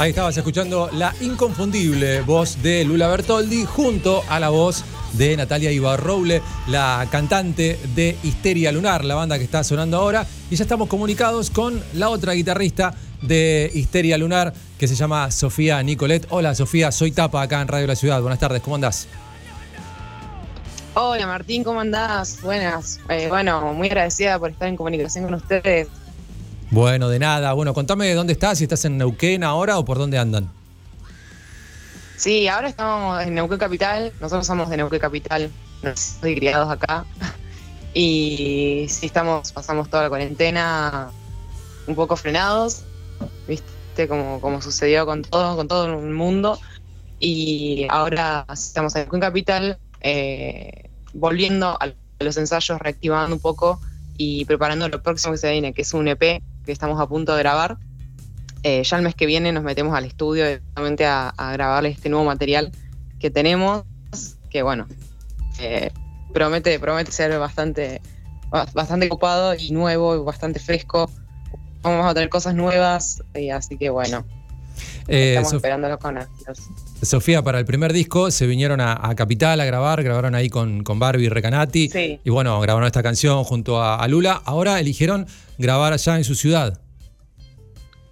[0.00, 4.82] Ahí estabas escuchando la inconfundible voz de Lula Bertoldi junto a la voz
[5.12, 10.26] de Natalia Ibarroule, la cantante de Histeria Lunar, la banda que está sonando ahora.
[10.50, 15.82] Y ya estamos comunicados con la otra guitarrista de Histeria Lunar, que se llama Sofía
[15.82, 16.26] Nicolet.
[16.30, 18.22] Hola Sofía, soy Tapa acá en Radio La Ciudad.
[18.22, 19.06] Buenas tardes, ¿cómo andás?
[20.94, 22.40] Hola Martín, ¿cómo andás?
[22.40, 23.00] Buenas.
[23.10, 25.88] Eh, bueno, muy agradecida por estar en comunicación con ustedes.
[26.70, 27.52] Bueno, de nada.
[27.52, 30.50] Bueno, contame de dónde estás, si estás en Neuquén ahora o por dónde andan.
[32.16, 34.12] Sí, ahora estamos en Neuquén Capital.
[34.20, 35.50] Nosotros somos de Neuquén Capital,
[35.94, 37.04] soy criados acá.
[37.92, 41.10] Y sí, estamos, pasamos toda la cuarentena
[41.88, 42.84] un poco frenados,
[43.48, 46.60] viste, como, como sucedió con todo, con todo el mundo.
[47.18, 53.80] Y ahora estamos en Neuquén Capital, eh, volviendo a los ensayos, reactivando un poco
[54.16, 56.40] y preparando lo próximo que se viene, que es un EP
[56.70, 57.78] que estamos a punto de grabar.
[58.62, 62.08] Eh, ya el mes que viene nos metemos al estudio directamente a, a grabar este
[62.08, 62.70] nuevo material
[63.18, 63.84] que tenemos,
[64.50, 64.86] que bueno,
[65.58, 65.90] eh,
[66.32, 68.00] promete, promete ser bastante,
[68.50, 71.10] ba- bastante ocupado y nuevo y bastante fresco.
[71.82, 74.24] Vamos a tener cosas nuevas, y así que bueno,
[75.08, 76.68] Eh, estamos esperándolo con ansias.
[77.02, 80.82] Sofía, para el primer disco se vinieron a, a Capital a grabar, grabaron ahí con,
[80.84, 81.88] con Barbie Recanati.
[81.88, 82.20] Sí.
[82.22, 84.40] Y bueno, grabaron esta canción junto a, a Lula.
[84.44, 85.26] Ahora eligieron
[85.58, 86.80] grabar allá en su ciudad.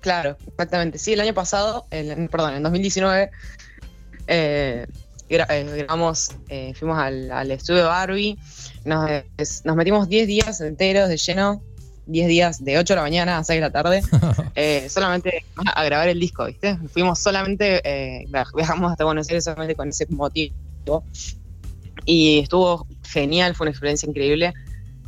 [0.00, 0.98] Claro, exactamente.
[0.98, 3.30] Sí, el año pasado, el- perdón, en 2019,
[4.26, 4.86] eh,
[5.28, 8.38] gra- eh, grabamos, eh, fuimos al, al estudio Barbie,
[8.84, 9.10] nos,
[9.64, 11.62] nos metimos 10 días enteros de lleno,
[12.08, 14.02] 10 días de 8 de la mañana a 6 de la tarde,
[14.54, 15.44] eh, solamente
[15.74, 16.76] a, grabar el disco, ¿viste?
[16.92, 21.04] Fuimos solamente, eh, viaj- viajamos hasta Buenos Aires solamente con ese motivo.
[22.04, 24.54] Y estuvo genial, fue una experiencia increíble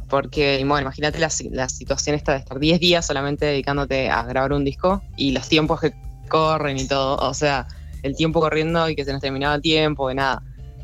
[0.08, 4.52] porque, bueno, imagínate la, la situación esta de estar 10 días solamente dedicándote a grabar
[4.52, 5.94] un disco y los tiempos que
[6.28, 7.66] corren y todo, o sea,
[8.02, 10.42] el tiempo corriendo y que se nos terminaba el tiempo y nada.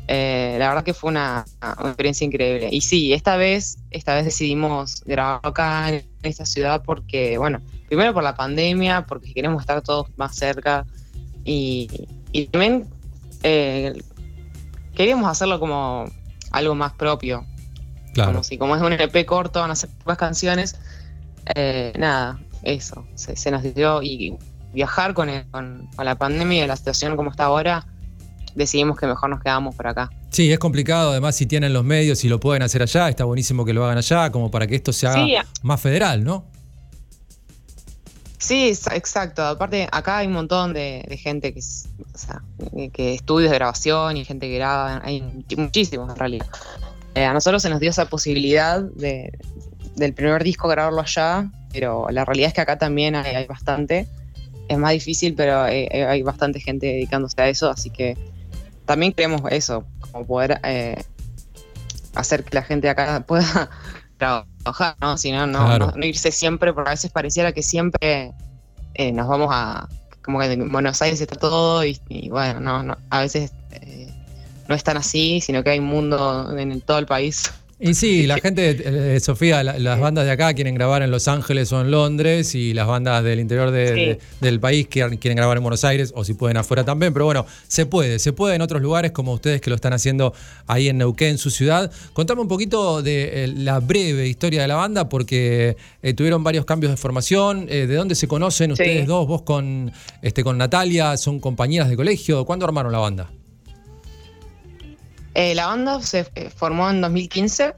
[0.09, 1.43] Eh, la verdad que fue una,
[1.79, 2.69] una experiencia increíble.
[2.71, 8.13] Y sí, esta vez, esta vez decidimos grabar acá en esta ciudad porque, bueno, primero
[8.13, 10.85] por la pandemia, porque queremos estar todos más cerca
[11.43, 11.89] y,
[12.31, 12.87] y también
[13.43, 13.93] eh,
[14.95, 16.05] queríamos hacerlo como
[16.51, 17.45] algo más propio,
[18.13, 18.31] Claro.
[18.31, 20.75] como si como es un EP corto, van a ser pocas canciones.
[21.55, 23.05] eh, nada, eso.
[23.15, 24.01] Se, se nos dio.
[24.01, 24.35] Y
[24.73, 27.85] viajar con, el- con, con la pandemia y la situación como está ahora,
[28.57, 30.09] decidimos que mejor nos quedamos por acá.
[30.31, 31.11] Sí, es complicado.
[31.11, 33.97] Además, si tienen los medios y lo pueden hacer allá, está buenísimo que lo hagan
[33.99, 36.45] allá, como para que esto se haga Sí, más federal, ¿no?
[38.39, 39.43] Sí, ex- exacto.
[39.43, 42.41] Aparte, acá hay un montón de, de gente que, o sea,
[42.93, 46.45] que- estudios de grabación y gente que graba, hay much- muchísimos en realidad.
[47.15, 49.31] Eh, a nosotros se nos dio esa posibilidad de,
[49.95, 54.07] del primer disco grabarlo allá, pero la realidad es que acá también hay, hay bastante.
[54.69, 58.17] Es más difícil, pero eh, eh, hay bastante gente dedicándose a eso, así que
[58.87, 60.95] también queremos eso, como poder eh,
[62.15, 63.69] hacer que la gente acá pueda
[64.17, 65.17] trabajar, ¿no?
[65.17, 65.85] Si no, no, Claro.
[65.87, 68.33] no- no irse siempre, porque a veces pareciera que siempre
[68.95, 69.87] eh, nos vamos a.
[70.23, 74.11] Como que en Buenos Aires está todo y, y bueno, no, no, a veces eh,
[74.67, 77.43] no es tan así, sino que hay un mundo en todo el país.
[77.79, 78.75] Y sí, la gente,
[79.15, 82.55] eh, Sofía, la- las bandas de acá quieren grabar en Los Ángeles o en Londres
[82.55, 83.93] y las bandas del interior de- Sí.
[83.93, 87.25] de- del país quieren, quieren grabar en Buenos Aires o si pueden afuera también, pero
[87.25, 90.33] bueno, se puede, se puede en otros lugares como ustedes que lo están haciendo
[90.65, 91.91] ahí en Neuquén, su ciudad.
[92.13, 96.65] Contame un poquito de eh, la breve historia de la banda porque eh, tuvieron varios
[96.65, 99.27] cambios de formación, eh, ¿de dónde se conocen ustedes dos?
[99.27, 99.91] Vos con,
[100.23, 103.29] este, con Natalia, son compañeras de colegio, ¿cuándo armaron la banda?
[105.37, 107.75] Eh, la banda se eh, formó en 2015.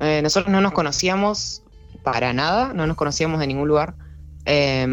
[0.00, 1.62] Eh, nosotros no nos conocíamos
[2.02, 3.94] para nada, no nos conocíamos de ningún lugar.
[4.46, 4.86] Eh,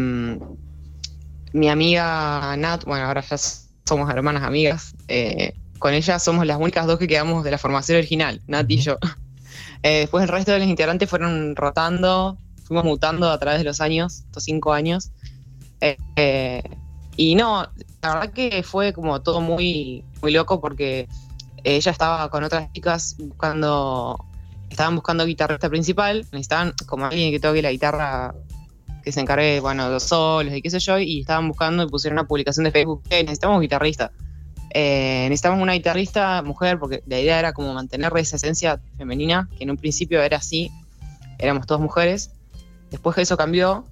[1.54, 4.94] mi amiga Nat, bueno, ahora ya somos hermanas amigas.
[5.78, 8.98] con ella somos las únicas dos que quedamos de la formación original, Nat y yo.
[9.82, 14.24] Después el resto de los integrantes fueron rotando, fuimos mutando a través de los años,
[14.26, 15.10] estos cinco años.
[17.16, 17.66] Y no,
[18.02, 21.08] la verdad que fue como todo muy, muy loco porque
[21.64, 24.22] ella estaba con otras chicas buscando,
[24.70, 28.34] estaban buscando guitarrista principal, necesitaban como alguien que toque la guitarra,
[29.02, 31.88] que se encargue, bueno, de los solos y qué sé yo, y estaban buscando y
[31.88, 34.12] pusieron una publicación de Facebook, "Eh, necesitamos guitarrista.
[34.70, 39.64] Eh, necesitamos una guitarrista mujer, porque la idea era como mantener esa esencia femenina, que
[39.64, 40.70] en un principio era así,
[41.38, 42.30] éramos todas mujeres.
[42.90, 43.84] Después que eso cambió,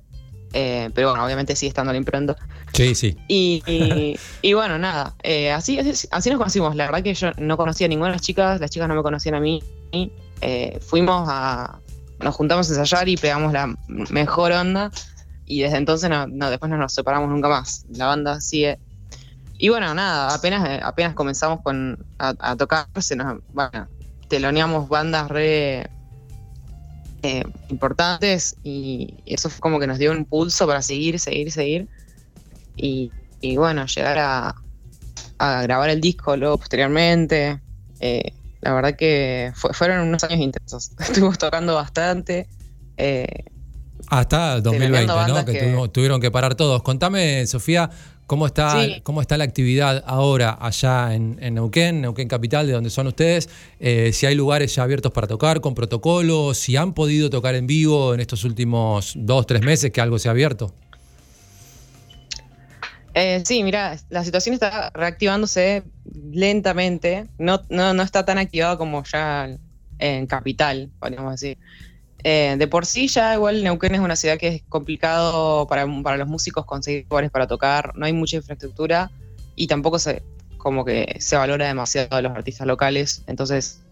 [0.53, 2.37] eh, pero bueno, obviamente sigue estando la impronta.
[2.73, 3.16] Sí, sí.
[3.29, 6.74] Y, y- y bueno, nada, eh, así, así, así nos conocimos.
[6.77, 9.03] La verdad que yo no conocía a ninguna de las chicas, las chicas no me
[9.03, 9.62] conocían a mí.
[10.41, 11.79] Eh, fuimos a.
[12.20, 14.91] Nos juntamos a ensayar y pegamos la mejor onda.
[15.45, 17.85] y desde entonces no, no, después no nos separamos nunca más.
[17.91, 18.79] La banda sigue.
[19.59, 23.87] Y bueno, nada, apenas, eh, apenas comenzamos con, a, a tocar, se nos, bueno,
[24.29, 25.89] teloneamos bandas re
[27.23, 31.89] eh, importantes y eso fue como que nos dio un pulso para seguir, seguir, seguir.
[32.77, 34.55] Y, y bueno, llegar a,
[35.39, 37.61] a grabar el disco luego posteriormente.
[38.01, 40.93] eh, la verdad que fue- fueron unos años intensos.
[41.01, 42.47] Estuvimos tocando bastante.
[42.97, 43.27] eh,
[44.09, 45.44] Hasta el 2020, Teloneando ¿no?
[45.86, 46.82] Que, tuvieron que parar todos.
[46.82, 47.90] Contame, Sofía,
[48.33, 49.01] ¿cómo está, Sí.
[49.03, 53.51] cómo está la actividad ahora allá en, en Neuquén, Neuquén Capital, de donde son ustedes?
[53.79, 57.67] Eh, si hay lugares ya abiertos para tocar con protocolos, si han podido tocar en
[57.67, 60.73] vivo en estos últimos dos, tres meses que algo se ha abierto.
[63.13, 65.83] Eh, sí, mira, la situación está reactivándose
[66.33, 67.27] lentamente.
[67.37, 69.59] No, no, no está tan activada como ya
[69.99, 71.59] en Capital, podríamos decir.
[72.24, 76.16] Eh, de por sí ya igual Neuquén es una ciudad que es complicado para, para
[76.16, 79.11] los músicos conseguir lugares para tocar, no hay mucha infraestructura
[79.57, 80.23] y tampoco se
[80.57, 83.82] como que se valora demasiado a los artistas locales, entonces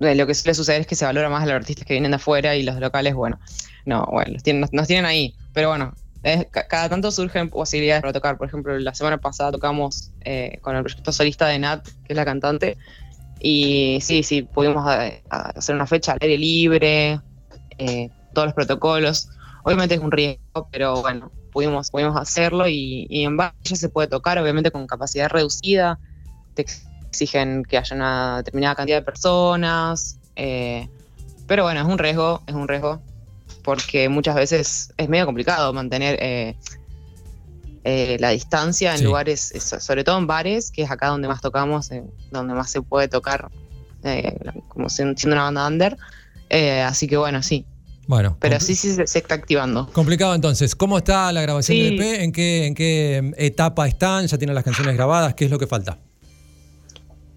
[0.00, 2.12] eh, lo que suele suceder es que se valora más a los artistas que vienen
[2.12, 3.38] de afuera y los locales, bueno,
[3.84, 5.92] no, bueno, los tienen, nos, tienen ahí, pero bueno,
[6.52, 8.38] cada tanto surgen posibilidades para tocar.
[8.38, 12.16] Por ejemplo, la semana pasada tocamos eh, con el proyecto solista de Nat, que es
[12.16, 12.76] la cantante,
[13.40, 17.20] y sí, sí, pudimos eh, hacer una fecha al aire libre,
[17.78, 19.28] eh, todos los protocolos.
[19.64, 23.88] Obviamente es un riesgo, pero bueno, pudimos, pudimos hacerlo y, y en bar ya se
[23.88, 25.98] puede tocar, obviamente con capacidad reducida.
[26.54, 26.66] Te
[27.10, 30.88] exigen que haya una determinada cantidad de personas, eh,
[31.46, 33.00] pero bueno, es un riesgo, es un riesgo
[33.62, 36.56] porque muchas veces es medio complicado mantener eh,
[37.90, 39.04] eh, la distancia en Sí.
[39.04, 42.52] lugares, eh, so- sobre todo en bares, que es acá donde más tocamos, eh, donde
[42.52, 43.48] más se puede tocar,
[44.68, 45.96] como siendo una banda under.
[46.86, 47.64] Así que bueno, sí.
[48.06, 49.86] Bueno, Pero sí, sí se, se está activando.
[49.92, 50.74] complicado entonces.
[50.74, 51.82] ¿Cómo está la grabación Sí.
[51.84, 52.22] del EP?
[52.24, 54.26] ¿En qué, ¿En qué etapa están?
[54.26, 55.34] ¿Ya tienen las canciones grabadas?
[55.34, 55.98] ¿Qué es lo que falta?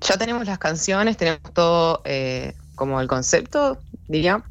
[0.07, 2.01] Ya tenemos las canciones, tenemos todo
[2.75, 4.43] como el concepto, diría,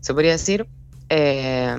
[0.00, 0.66] se podría decir.
[1.08, 1.76] Eh,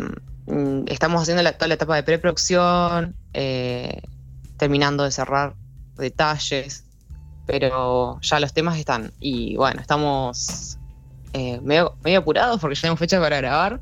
[0.88, 4.02] estamos haciendo la- toda la etapa de preproducción, eh,
[4.58, 5.56] terminando de cerrar
[5.98, 6.86] detalles,
[7.46, 9.12] pero ya los temas están.
[9.20, 10.78] Y bueno, estamos
[11.34, 13.80] eh, medio, medio apurados porque ya tenemos fecha para grabar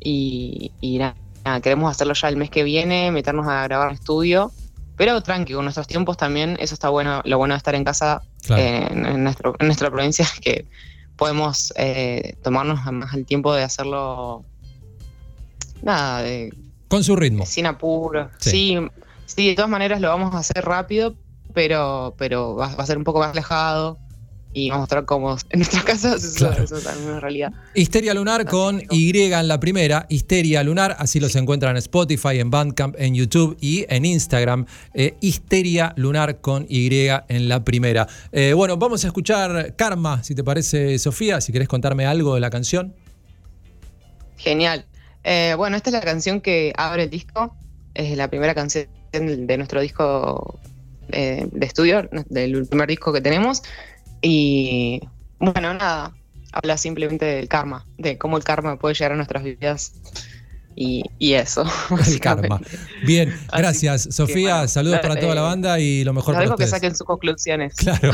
[0.00, 1.14] y, y nada,
[1.44, 4.52] nada, queremos hacerlo ya el mes que viene, meternos a grabar en estudio.
[4.96, 8.22] Pero tranqui, con nuestros tiempos también, eso está bueno, lo bueno de estar en casa
[8.46, 8.62] Claro.
[8.62, 10.66] eh, en, en nuestro, en nuestra provincia es que
[11.16, 14.44] podemos eh, tomarnos más el tiempo de hacerlo,
[15.84, 16.52] nada, de-
[16.88, 17.46] Con su ritmo.
[17.46, 18.30] sin apuro.
[18.38, 18.50] Sí.
[18.50, 18.78] Sí.
[19.26, 21.16] sí, de todas maneras lo vamos a hacer rápido,
[21.52, 23.98] pero, pero va, va a ser un poco más alejado
[24.56, 26.62] y vamos a estar cómodos en nuestras casas, eso, Claro.
[26.62, 27.52] eso también es realidad.
[27.74, 32.50] Histeria Lunar con Y en la primera, Histeria Lunar, así los encuentran en Spotify, en
[32.50, 34.66] Bandcamp, en YouTube y en Instagram.
[34.94, 36.88] Eh, Histeria Lunar con Y
[37.28, 38.06] en la primera.
[38.30, 42.40] Eh, bueno, vamos a escuchar Karma, si te parece, Sofía, si querés contarme algo de
[42.40, 42.94] la canción.
[44.36, 44.84] Genial.
[45.24, 47.56] Eh, bueno, esta es la canción que abre el disco.
[47.94, 50.58] Es la primera canción de nuestro disco
[51.12, 53.62] eh, de estudio, del primer disco que tenemos.
[54.20, 55.00] Y
[55.38, 56.14] bueno, nada,
[56.52, 59.92] habla simplemente del karma, de cómo el karma puede llegar a nuestras vidas.
[60.76, 61.64] Y, y eso.
[62.06, 62.60] El karma.
[63.06, 64.54] Bien, gracias, Sofía.
[64.54, 67.74] bueno, saludos para toda la banda y lo mejor para que saquen sus conclusiones.
[67.84, 68.12] Claro.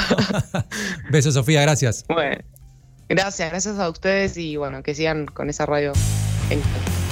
[1.11, 2.05] Besos, Sofía, gracias.
[2.07, 2.37] Bueno,
[3.09, 5.93] gracias, gracias a ustedes y bueno, que sigan con esa radio.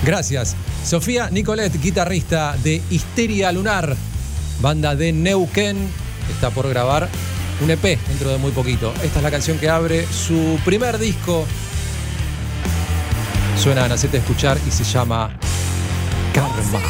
[0.05, 0.57] Gracias.
[0.85, 3.97] Sofía Nicolet, guitarrista de Histeria Lunar,
[4.61, 5.77] banda de Neuquén,
[6.31, 7.09] está por grabar
[7.61, 8.93] un EP dentro de muy poquito.
[9.03, 11.45] Esta es la canción que abre su primer disco.
[13.59, 15.31] Suena a Nacete escuchar y se llama
[16.33, 16.81] Karma.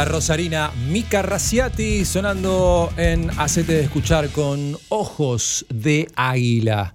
[0.00, 6.94] La rosarina Mica Raciati sonando en Hacete de escuchar con ojos de águila.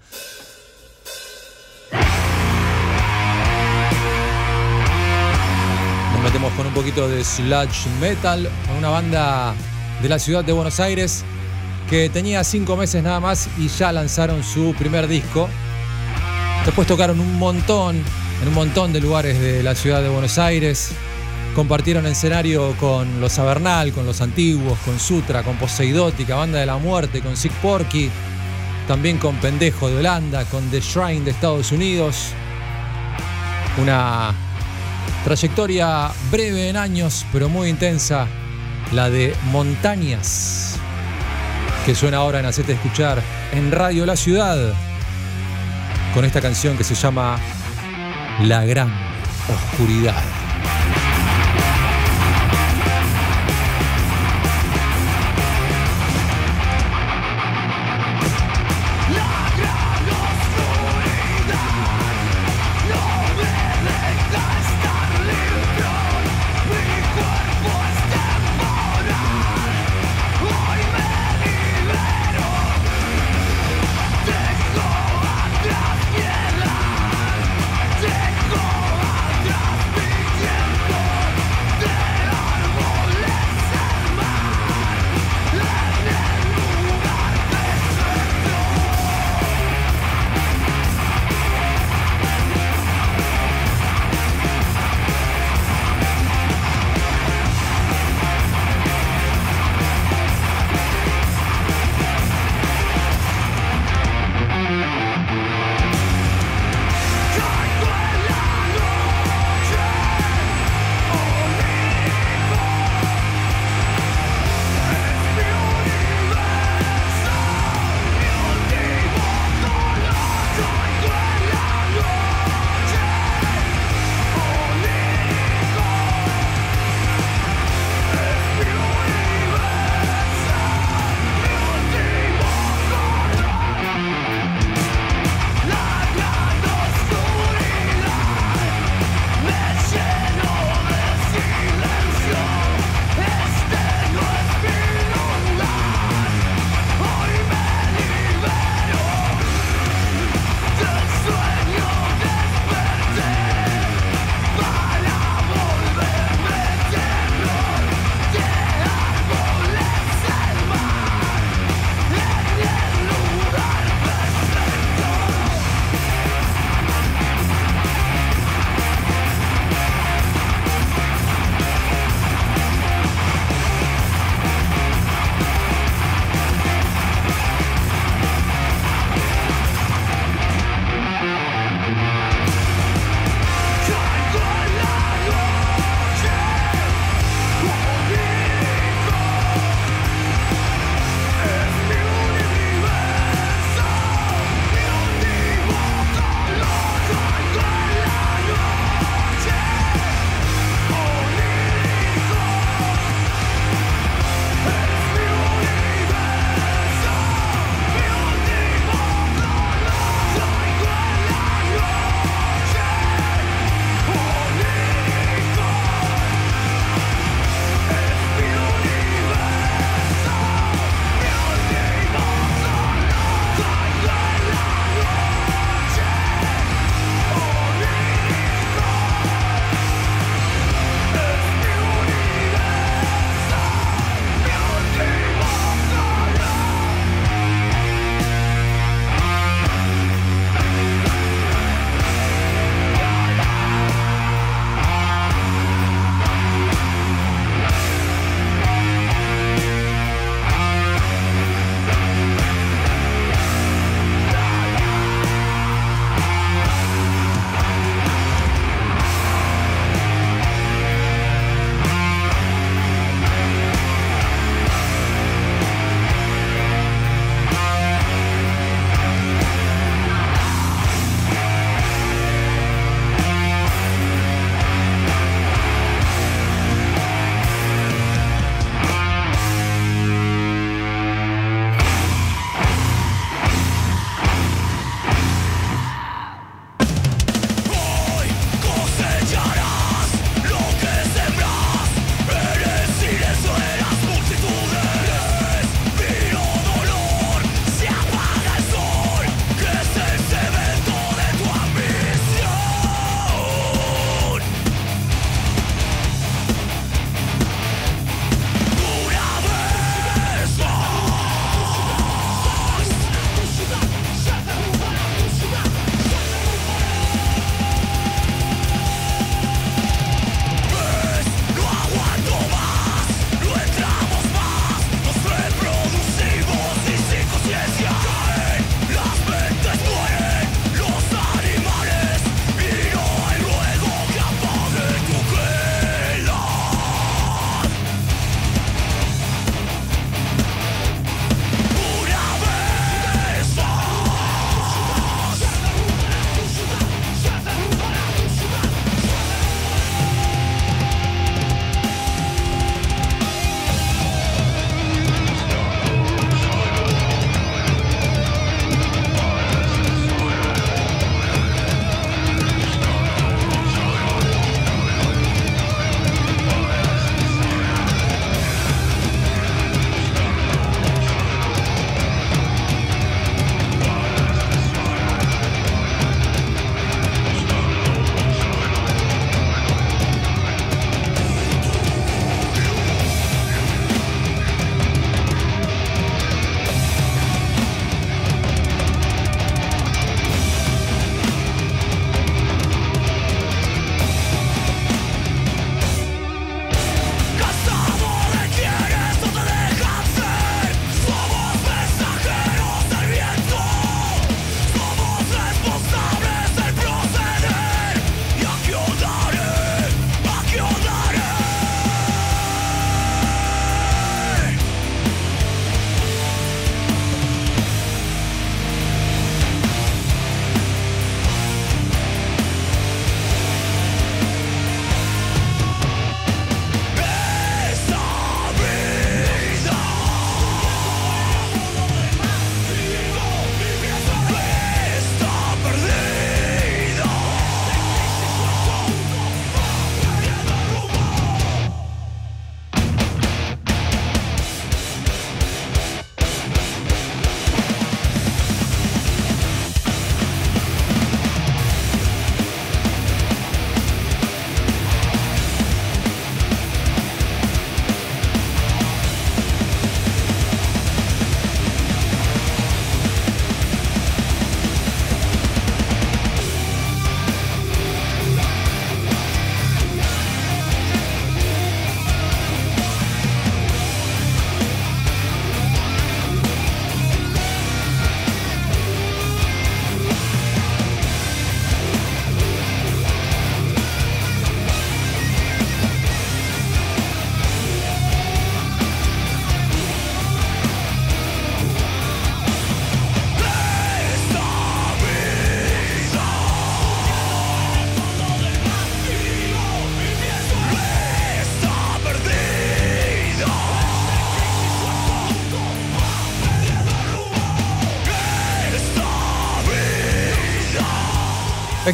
[6.13, 9.53] Nos metemos con un poquito de sludge metal, una banda
[10.01, 11.23] de la ciudad de Buenos Aires
[11.87, 15.47] que tenía cinco meses nada más y ya lanzaron su primer disco.
[16.65, 18.01] Después tocaron un montón,
[18.41, 20.95] en un montón de lugares de la ciudad de Buenos Aires.
[21.55, 26.75] Compartieron escenario con Los Avernal, con Los Antiguos, con Sutra, con Poseidótica, Banda de la
[26.77, 28.11] Muerte, con Sick Porky,
[28.89, 32.33] también con Pendejo de Holanda, con The Shrine de Estados Unidos.
[33.81, 34.33] Una
[35.23, 38.27] trayectoria breve en años, pero muy intensa,
[38.91, 40.75] la de Montañas,
[41.85, 43.21] que suena ahora en Hacete Escuchar
[43.53, 44.73] en Radio La Ciudad,
[46.13, 47.37] con esta canción que se llama
[48.41, 48.93] La Gran
[49.47, 50.34] Oscuridad.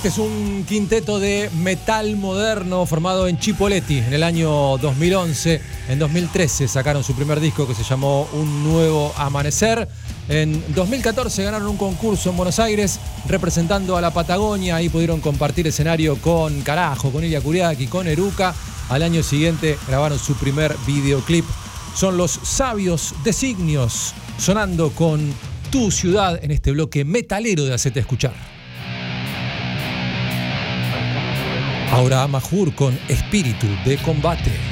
[0.01, 5.61] Este es un quinteto de metal moderno formado en Chipoletti en el año 2011.
[5.89, 9.87] En 2013 sacaron su primer disco que se llamó Un Nuevo Amanecer.
[10.27, 14.77] En 2014 ganaron un concurso en Buenos Aires representando a la Patagonia.
[14.77, 18.55] Ahí pudieron compartir escenario con Carajo, con Ilya Kuriaki, con Eruca.
[18.89, 21.45] Al año siguiente grabaron su primer videoclip.
[21.95, 25.31] Son los sabios designios sonando con
[25.71, 28.50] tu ciudad en este bloque metalero de Hacete Escuchar.
[31.91, 34.70] Ahora Amajur con espíritu de combate.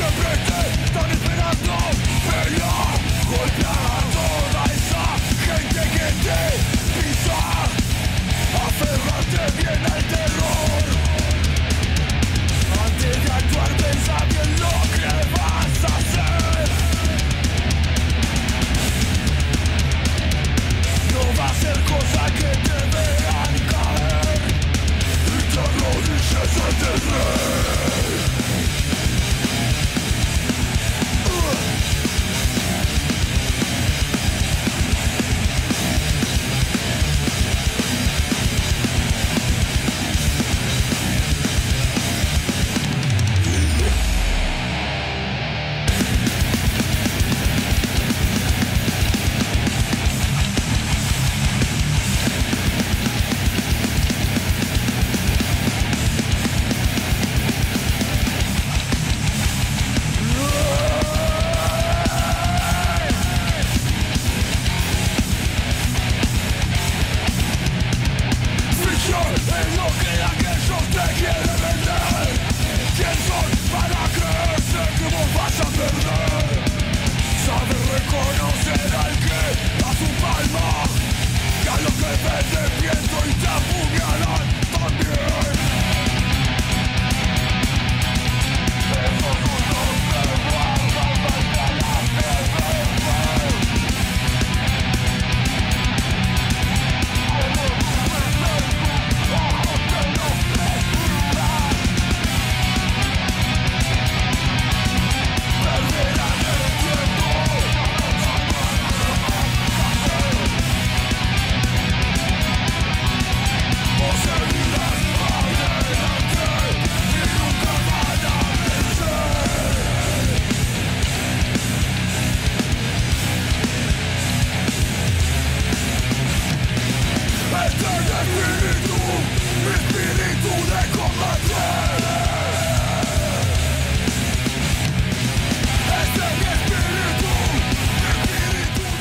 [0.00, 1.72] Siempre te están esperando
[2.26, 2.72] Pelea,
[3.26, 4.49] golpea a toda esa
[6.00, 7.40] gente que te pisa
[8.66, 10.82] Aferrate bien al terror.
[12.84, 16.68] Antes de actuar pensa bien lo que vas a hacer.
[21.12, 24.42] No va a ser cosa que te vean caer.
[25.26, 27.99] Y te arrodilles ante el rey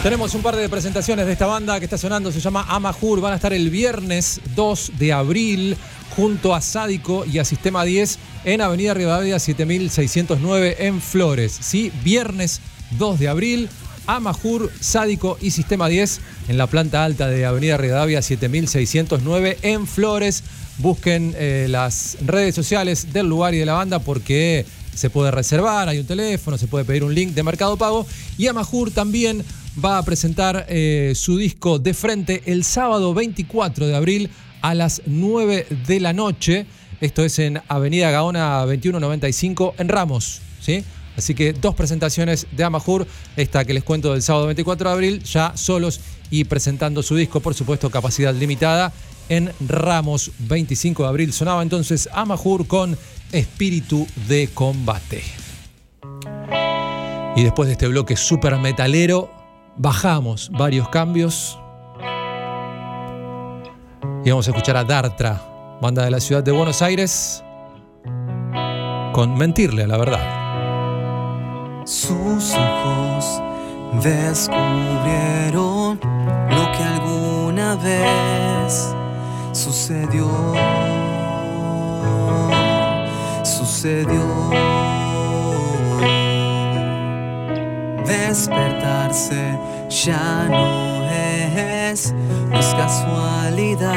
[0.10, 3.22] Tenemos un par de presentaciones de esta banda que está sonando, se llama Amajur.
[3.22, 5.78] Van a estar el viernes 2 de abril
[6.16, 11.56] junto a Sádico y a Sistema 10 en Avenida Rivadavia 7609 en Flores.
[11.62, 11.92] ¿sí?
[12.04, 12.60] Viernes
[12.98, 13.70] 2 de abril,
[14.08, 20.44] Amajur, Sádico y Sistema 10 en la planta alta de Avenida Rivadavia 7609 en Flores.
[20.80, 24.66] Busquen eh, las redes sociales del lugar y de la banda porque
[24.96, 28.06] se puede reservar, hay un teléfono, se puede pedir un link de Mercado Pago.
[28.38, 29.46] Y Amajur también
[29.84, 34.30] va a presentar eh, su disco de frente el sábado 24 de abril
[34.62, 36.66] a las 9 de la noche.
[37.02, 40.42] Esto es en Avenida Gaona 2195 en Ramos.
[40.60, 40.84] ¿sí?
[41.18, 45.24] Así que dos presentaciones de Amajur, esta que les cuento del sábado 24 de abril,
[45.24, 46.00] ya solos
[46.32, 48.94] y presentando su disco, por supuesto, capacidad limitada,
[49.30, 51.34] en Ramos 25 de abril.
[51.34, 52.98] Sonaba entonces Amajur con
[53.32, 55.24] Espíritu de Combate.
[57.36, 59.39] Y después de este bloque super metalero,
[59.80, 61.58] bajamos varios cambios.
[64.24, 65.42] Y vamos a escuchar a Dartra,
[65.82, 67.44] banda de la ciudad de Buenos Aires,
[69.14, 70.20] con Mentirle a la verdad.
[71.86, 73.42] Sus ojos
[74.04, 78.94] descubrieron lo que alguna vez
[79.54, 80.28] sucedió.
[83.44, 84.89] Sucedió.
[88.10, 89.58] Despertarse
[89.88, 92.12] ya no es,
[92.76, 93.94] casualidad.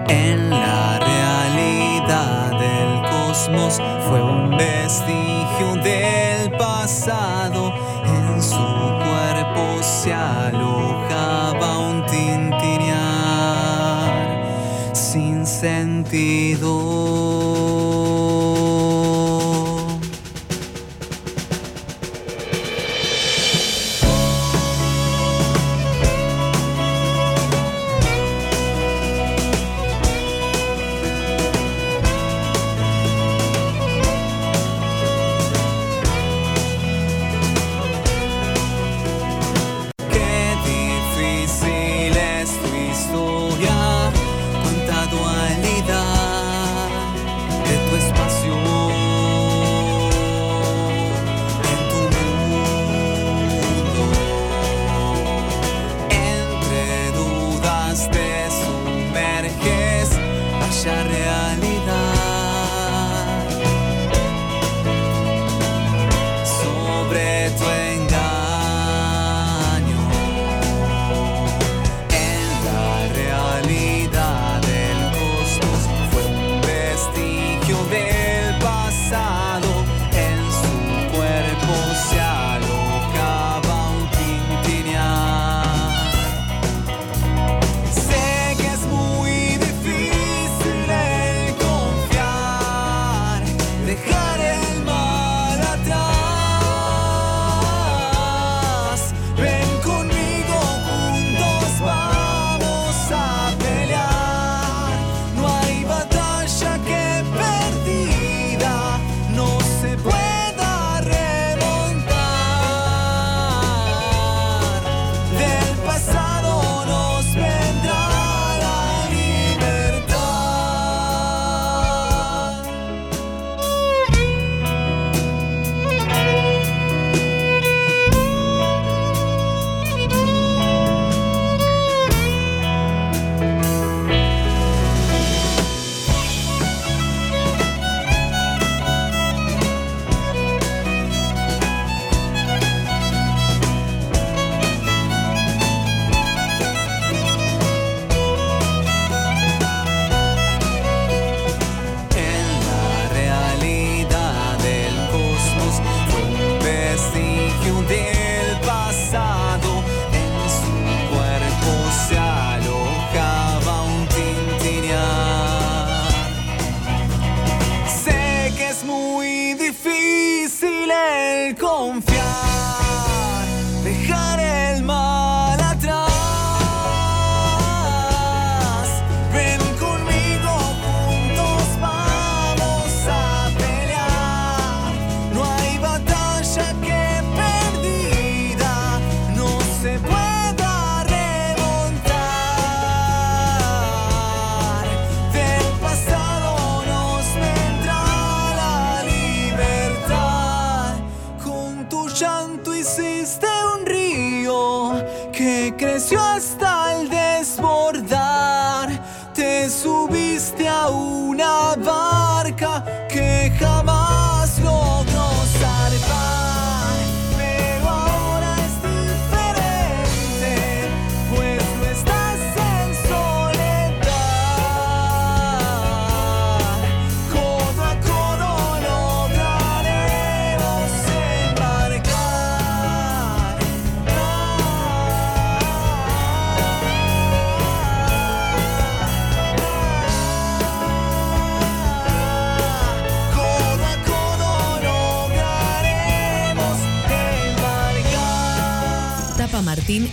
[0.08, 3.80] en la realidad del cosmos
[4.10, 7.72] fue un vestigio del pasado.
[8.04, 10.91] En su cuerpo se alojaba
[16.12, 17.41] sentido.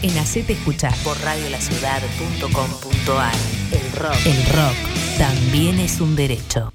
[0.02, 3.36] En Hacete Escuchar por radiolaciudad.com.ar.
[3.72, 4.16] El rock.
[4.26, 4.76] El rock
[5.18, 6.72] también es un derecho.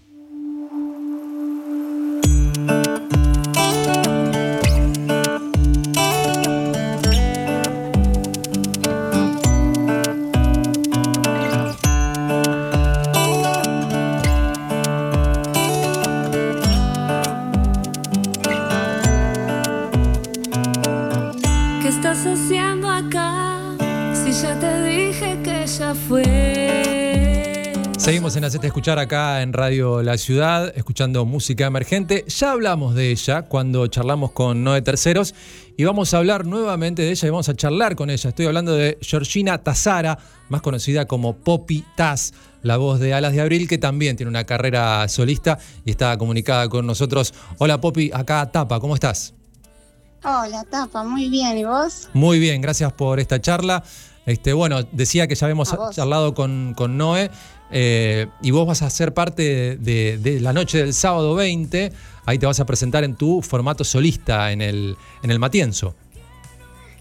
[28.65, 32.25] Escuchar acá en Radio La Ciudad, escuchando música emergente.
[32.27, 35.35] Ya hablamos de ella cuando charlamos con Noé Terceros
[35.77, 38.31] y vamos a hablar nuevamente de ella y vamos a charlar con ella.
[38.31, 40.19] Estoy hablando de Georgina Tazara,
[40.49, 42.33] más conocida como Poppy Taz,
[42.63, 46.67] la voz de Alas de Abril, que también tiene una carrera solista y está comunicada
[46.71, 47.35] con nosotros.
[47.59, 49.35] Hola Poppy, acá Tapa, ¿cómo estás?
[50.25, 51.59] Hola, Tapa, muy bien.
[51.59, 52.09] ¿Y vos?
[52.15, 53.85] Muy bien, gracias por esta charla.
[54.27, 57.31] Este, bueno, decía que ya habíamos charlado con, con Noé
[57.71, 61.93] eh, y vos vas a ser parte de, la noche del sábado 20.
[62.27, 65.95] Ahí te vas a presentar en tu formato solista en el, en el Matienzo.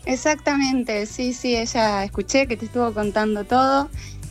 [0.05, 3.89] Exactamente, sí, sí, ella escuché que te estuvo contando todo.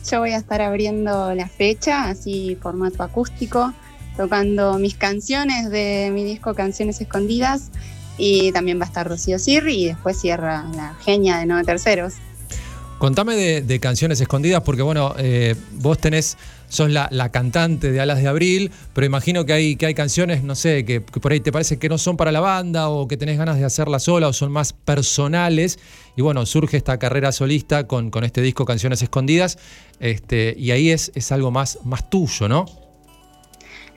[0.09, 3.73] Yo voy a estar abriendo la fecha, así formato acústico,
[4.15, 7.71] tocando mis canciones de mi disco Canciones Escondidas.
[8.15, 12.13] Y también va a estar Rocío Sirri y después cierra la genia de Nueve Terceros.
[13.03, 16.37] Contame de, canciones escondidas, porque bueno, eh, vos tenés,
[16.69, 20.55] sos la, cantante de Alas de Abril, pero imagino que hay, que hay canciones, no
[20.55, 23.37] sé, que, por ahí te parece que no son para la banda o que tenés
[23.37, 25.79] ganas de hacerlas sola o son más personales.
[26.15, 29.57] Y bueno, surge esta carrera solista con, con este disco Canciones Escondidas,
[29.99, 32.67] este, y ahí es, es algo más, más tuyo, ¿no?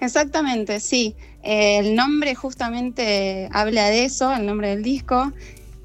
[0.00, 1.14] Exactamente, sí.
[1.44, 5.32] El nombre justamente habla de eso, el nombre del disco.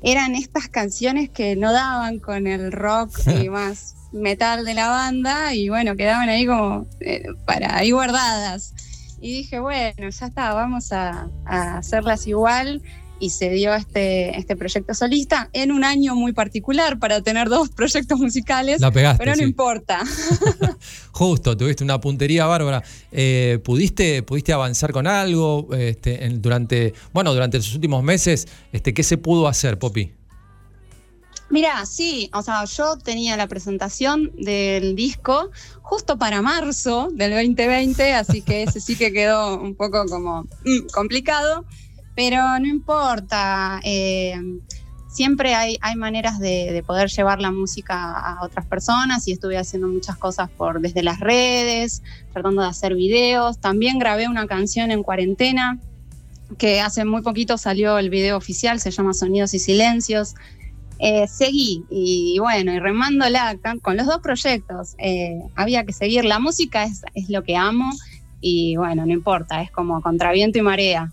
[0.04, 5.54] Eran estas canciones que no daban con el rock y más metal de la banda
[5.54, 8.74] y bueno, quedaban ahí como eh, para ahí guardadas.
[9.22, 12.82] Y dije, bueno, ya está, vamos a, a hacerlas igual.
[13.22, 17.70] Y se dio este, este proyecto solista en un año muy particular para tener dos
[17.76, 18.82] proyectos musicales.
[18.82, 19.44] La pegaste, pero no sí.
[19.44, 20.00] importa.
[21.12, 22.84] Justo, tuviste una puntería bárbara.
[23.12, 28.48] Eh, ¿pudiste, ¿Pudiste avanzar con algo este, en- durante, bueno, durante los últimos meses?
[28.74, 30.12] Este, ¿Qué se pudo hacer, Poppy?
[31.52, 38.14] Mira, sí, o sea, yo tenía la presentación del disco justo para marzo del 2020,
[38.14, 41.66] así que ese sí que quedó un poco como mm, complicado,
[42.22, 43.80] pero no importa.
[43.84, 44.36] eh,
[45.10, 49.58] siempre hay, hay maneras de, de poder llevar la música a otras personas y estuve
[49.58, 53.58] haciendo muchas cosas por desde las redes, tratando de hacer videos.
[53.58, 55.80] También grabé una canción en cuarentena
[56.60, 60.36] que hace muy poquito salió el video oficial, se llama Sonidos y Silencios.
[61.00, 66.24] Eh, seguí y, bueno, y remándola con los dos proyectos, eh, había que seguir.
[66.24, 67.90] La música es, es lo que amo
[68.42, 71.12] y bueno, no importa, es como contra viento y marea.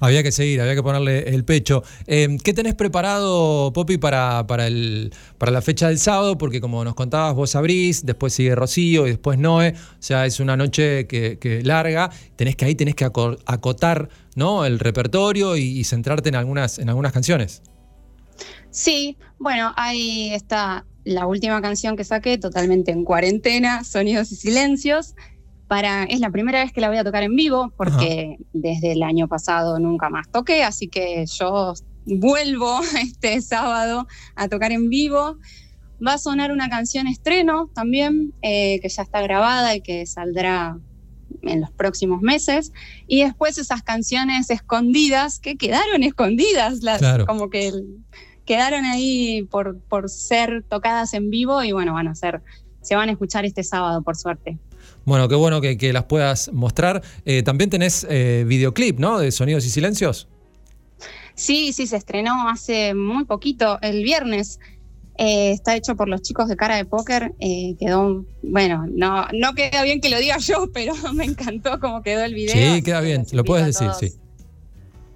[0.00, 1.82] Había que seguir, había que ponerle el pecho.
[2.06, 6.38] Eh, ¿Qué tenés preparado, Poppy, para, para, el, para la fecha del sábado?
[6.38, 9.74] Porque como nos contabas, vos abrís, después sigue Rocío y después Noé.
[9.76, 12.10] O sea, es una noche que, que larga.
[12.36, 14.64] Tenés que ahí tenés que aco- acotar ¿no?
[14.64, 17.62] el repertorio y, y centrarte en algunas, en algunas canciones.
[18.70, 25.14] Sí, bueno, ahí está la última canción que saqué, totalmente en cuarentena, Sonidos y Silencios.
[25.68, 29.02] Para, es la primera vez que la voy a tocar en vivo, porque desde el
[29.02, 31.74] año pasado nunca más toqué, así que yo
[32.06, 35.36] vuelvo este sábado a tocar en vivo.
[36.04, 40.78] Va a sonar una canción estreno también, eh, que ya está grabada y que saldrá
[41.42, 42.72] en los próximos meses.
[43.06, 47.26] Y después esas canciones escondidas, que quedaron escondidas, las, Claro.
[47.26, 47.72] como que
[48.44, 52.42] quedaron ahí por, por ser tocadas en vivo y bueno, van a ser,
[52.80, 54.58] se van a escuchar este sábado, por suerte.
[55.08, 57.02] Bueno, qué bueno que, que las puedas mostrar.
[57.24, 59.18] Eh, también tenés eh, videoclip, ¿no?
[59.18, 60.28] De Sonidos y Silencios.
[61.34, 64.60] Sí, sí, se estrenó hace muy poquito, el viernes.
[65.16, 67.34] Eh, está hecho por los chicos de Cara de Póker.
[67.40, 72.02] eh, quedó, bueno, no, no queda bien que lo diga yo, pero me encantó cómo
[72.02, 72.74] quedó el video.
[72.74, 74.12] Sí, queda que bien, lo puedes decir, sí.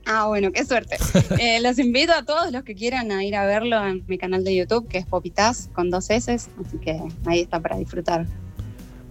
[0.06, 0.96] Ah, bueno, qué suerte.
[1.38, 4.42] Eh, los invito a todos los que quieran a ir a verlo en mi canal
[4.42, 8.26] de YouTube, que es Popitas, con dos S, así que ahí está para disfrutar.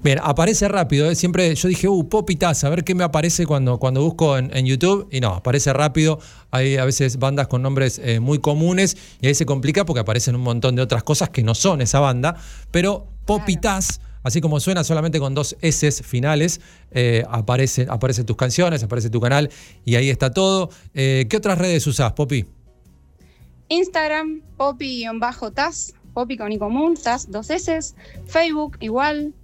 [0.03, 1.11] Bien, aparece rápido.
[1.11, 1.15] ¿eh?
[1.15, 4.65] Siempre yo dije, uh, Popitas, a ver qué me aparece cuando, cuando busco en, en
[4.65, 5.07] YouTube.
[5.11, 6.19] Y no, aparece rápido.
[6.49, 10.35] Hay a veces bandas con nombres eh, muy comunes y ahí se complica porque aparecen
[10.35, 12.35] un montón de otras cosas que no son esa banda.
[12.71, 18.81] Pero Popitas, así como suena solamente con dos S finales, eh, aparece, aparecen tus canciones,
[18.81, 19.51] aparece tu canal
[19.85, 20.71] y ahí está todo.
[20.95, 22.47] Eh, ¿Qué otras redes usás, Popi?
[23.69, 27.93] Instagram, poppy-taz, poppy con i común, taz dos S,
[28.25, 29.35] Facebook igual.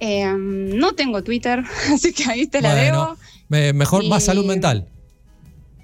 [0.00, 1.62] Eh, no tengo Twitter,
[1.92, 3.16] así que ahí te la Bueno, debo.
[3.48, 4.88] me- mejor, más salud mental.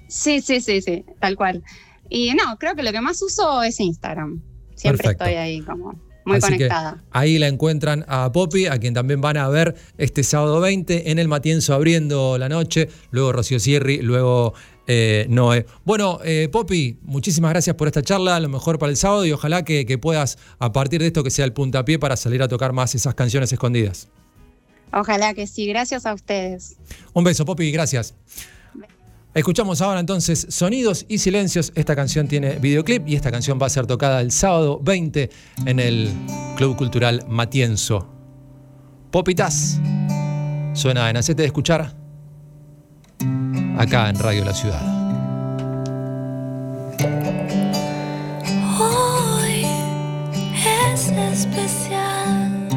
[0.07, 1.63] Sí, sí, sí, sí, tal cual.
[2.09, 4.41] Y no, creo que lo que más uso es Instagram.
[4.75, 5.25] Siempre Perfecto.
[5.25, 7.03] estoy ahí como muy Así que conectada.
[7.11, 11.19] ahí la encuentran a Poppy, a quien también van a ver este sábado 20 en
[11.19, 14.53] el Matienzo abriendo la noche, luego Rocío Sierri, luego
[14.87, 15.65] eh, Noé.
[15.85, 19.63] Bueno, eh, Poppy, muchísimas gracias por esta charla, lo mejor para el sábado y ojalá
[19.63, 22.73] que, que puedas, a partir de esto, que sea el puntapié para salir a tocar
[22.73, 24.07] más esas canciones escondidas.
[24.93, 26.77] Ojalá que sí, gracias a ustedes.
[27.13, 28.15] Un beso, Poppy, gracias.
[29.33, 31.71] Escuchamos ahora entonces Sonidos y Silencios.
[31.75, 35.29] Esta canción tiene videoclip y esta canción va a ser tocada el sábado 20
[35.67, 36.11] en el
[36.55, 38.09] Club Cultural Matienzo.
[39.11, 39.79] Popitas.
[40.73, 42.06] Suena en Hacete de Escuchar.
[43.77, 44.81] Acá en Radio La Ciudad.
[48.79, 49.65] Hoy
[50.93, 52.67] es especial.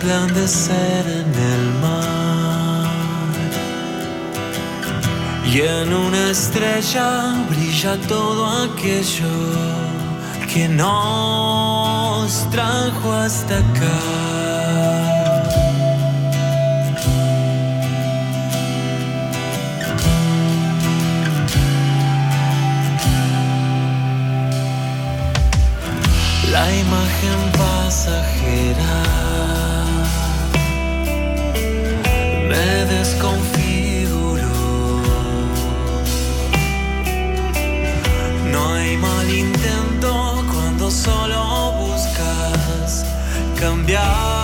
[0.00, 2.88] Resplandecer en el mar
[5.44, 9.26] y en una estrella brilla todo aquello
[10.52, 14.00] que nos trajo hasta acá.
[26.50, 29.29] La imagen pasajera
[32.60, 34.42] me desconfiguró.
[38.52, 43.04] No hay mal intento cuando solo buscas
[43.58, 44.39] cambiar.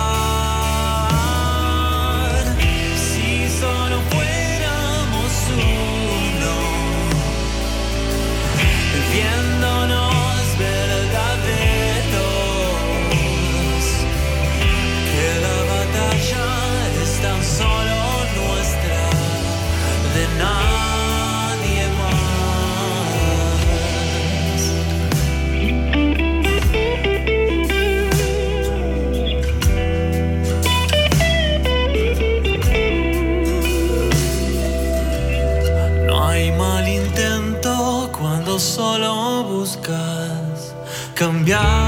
[41.17, 41.86] Buscas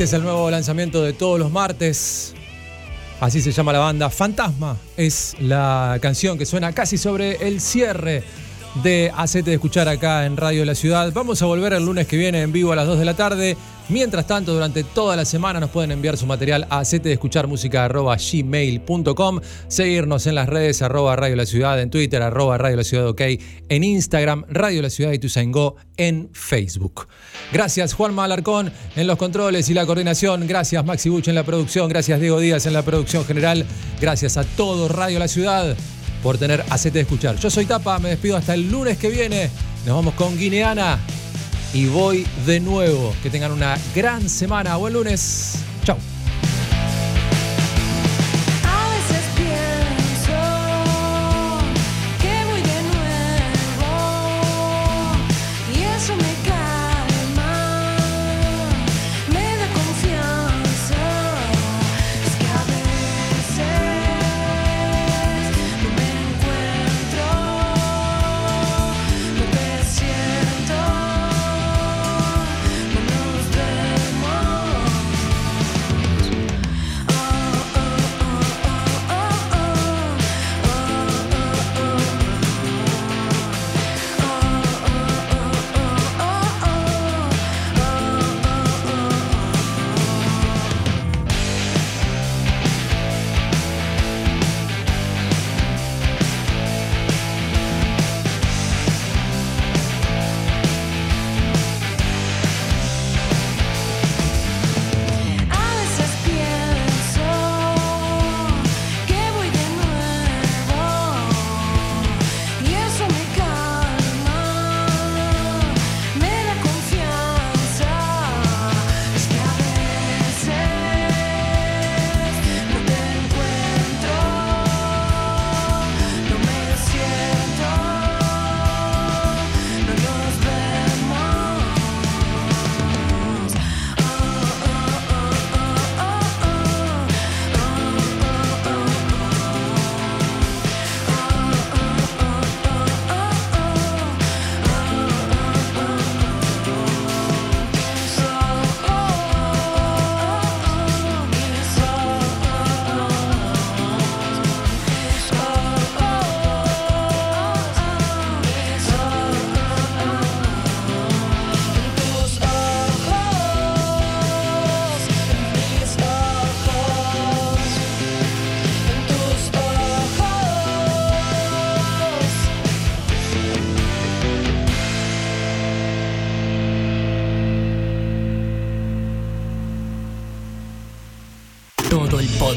[0.00, 2.32] Este es el nuevo lanzamiento de todos los martes.
[3.20, 4.08] Así se llama la banda.
[4.08, 8.24] Fantasma es la canción que suena casi sobre el cierre
[8.76, 11.12] de Hacete de escuchar acá en Radio La Ciudad.
[11.12, 13.56] Vamos a volver el lunes que viene en vivo a las 2 de la tarde.
[13.88, 17.88] Mientras tanto, durante toda la semana nos pueden enviar su material a de escuchar música
[17.88, 23.08] gmail.com, seguirnos en las redes arroba Radio La Ciudad, en Twitter arroba Radio La Ciudad
[23.08, 23.20] OK,
[23.68, 27.08] en Instagram Radio La Ciudad y Tuzaingó en Facebook.
[27.52, 31.88] Gracias Juan Alarcón en los controles y la coordinación, gracias Maxi Buch en la producción,
[31.88, 33.66] gracias Diego Díaz en la producción general,
[34.00, 35.76] gracias a todo Radio La Ciudad
[36.22, 37.36] por tener Hacete de escuchar.
[37.36, 39.50] Yo soy Tapa, me despido hasta el lunes que viene.
[39.86, 40.98] Nos vamos con Guineana
[41.72, 43.14] y voy de nuevo.
[43.22, 44.76] Que tengan una gran semana.
[44.76, 45.69] Buen lunes.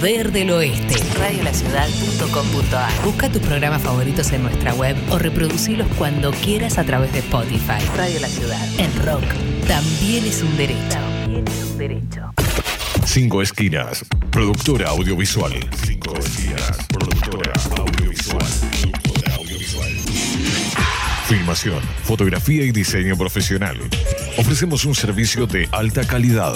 [0.03, 0.95] Poder del oeste.
[1.17, 7.19] Radiolaciudad.com.ar Busca tus programas favoritos en nuestra web o reproducirlos cuando quieras a través de
[7.19, 7.79] Spotify.
[7.95, 8.67] Radio La Ciudad.
[8.77, 9.23] El rock
[9.65, 10.89] también es un derecho.
[10.89, 12.33] También es un derecho.
[13.05, 15.53] Cinco Esquinas, productora audiovisual.
[15.85, 18.43] Cinco Esquinas, productora audiovisual.
[18.81, 19.91] Productora audiovisual.
[21.29, 23.77] Filmación, fotografía y diseño profesional.
[24.37, 26.55] Ofrecemos un servicio de alta calidad.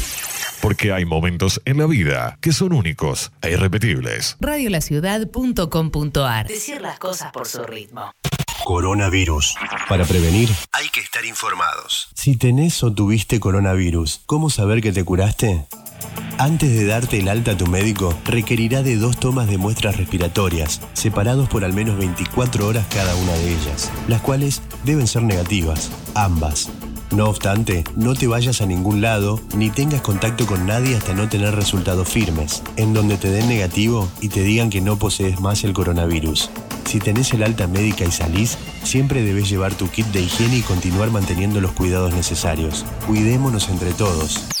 [0.61, 4.37] Porque hay momentos en la vida que son únicos e irrepetibles.
[4.39, 8.11] Radiolaciudad.com.ar Decir las cosas por su ritmo.
[8.63, 9.55] Coronavirus.
[9.89, 12.09] Para prevenir, hay que estar informados.
[12.13, 15.65] Si tenés o tuviste coronavirus, ¿cómo saber que te curaste?
[16.37, 20.81] Antes de darte el alta a tu médico, requerirá de dos tomas de muestras respiratorias,
[20.93, 25.91] separados por al menos 24 horas cada una de ellas, las cuales deben ser negativas,
[26.15, 26.69] ambas.
[27.11, 31.27] No obstante, no te vayas a ningún lado ni tengas contacto con nadie hasta no
[31.27, 35.65] tener resultados firmes, en donde te den negativo y te digan que no posees más
[35.65, 36.49] el coronavirus.
[36.85, 40.61] Si tenés el alta médica y salís, siempre debes llevar tu kit de higiene y
[40.61, 42.85] continuar manteniendo los cuidados necesarios.
[43.07, 44.60] Cuidémonos entre todos.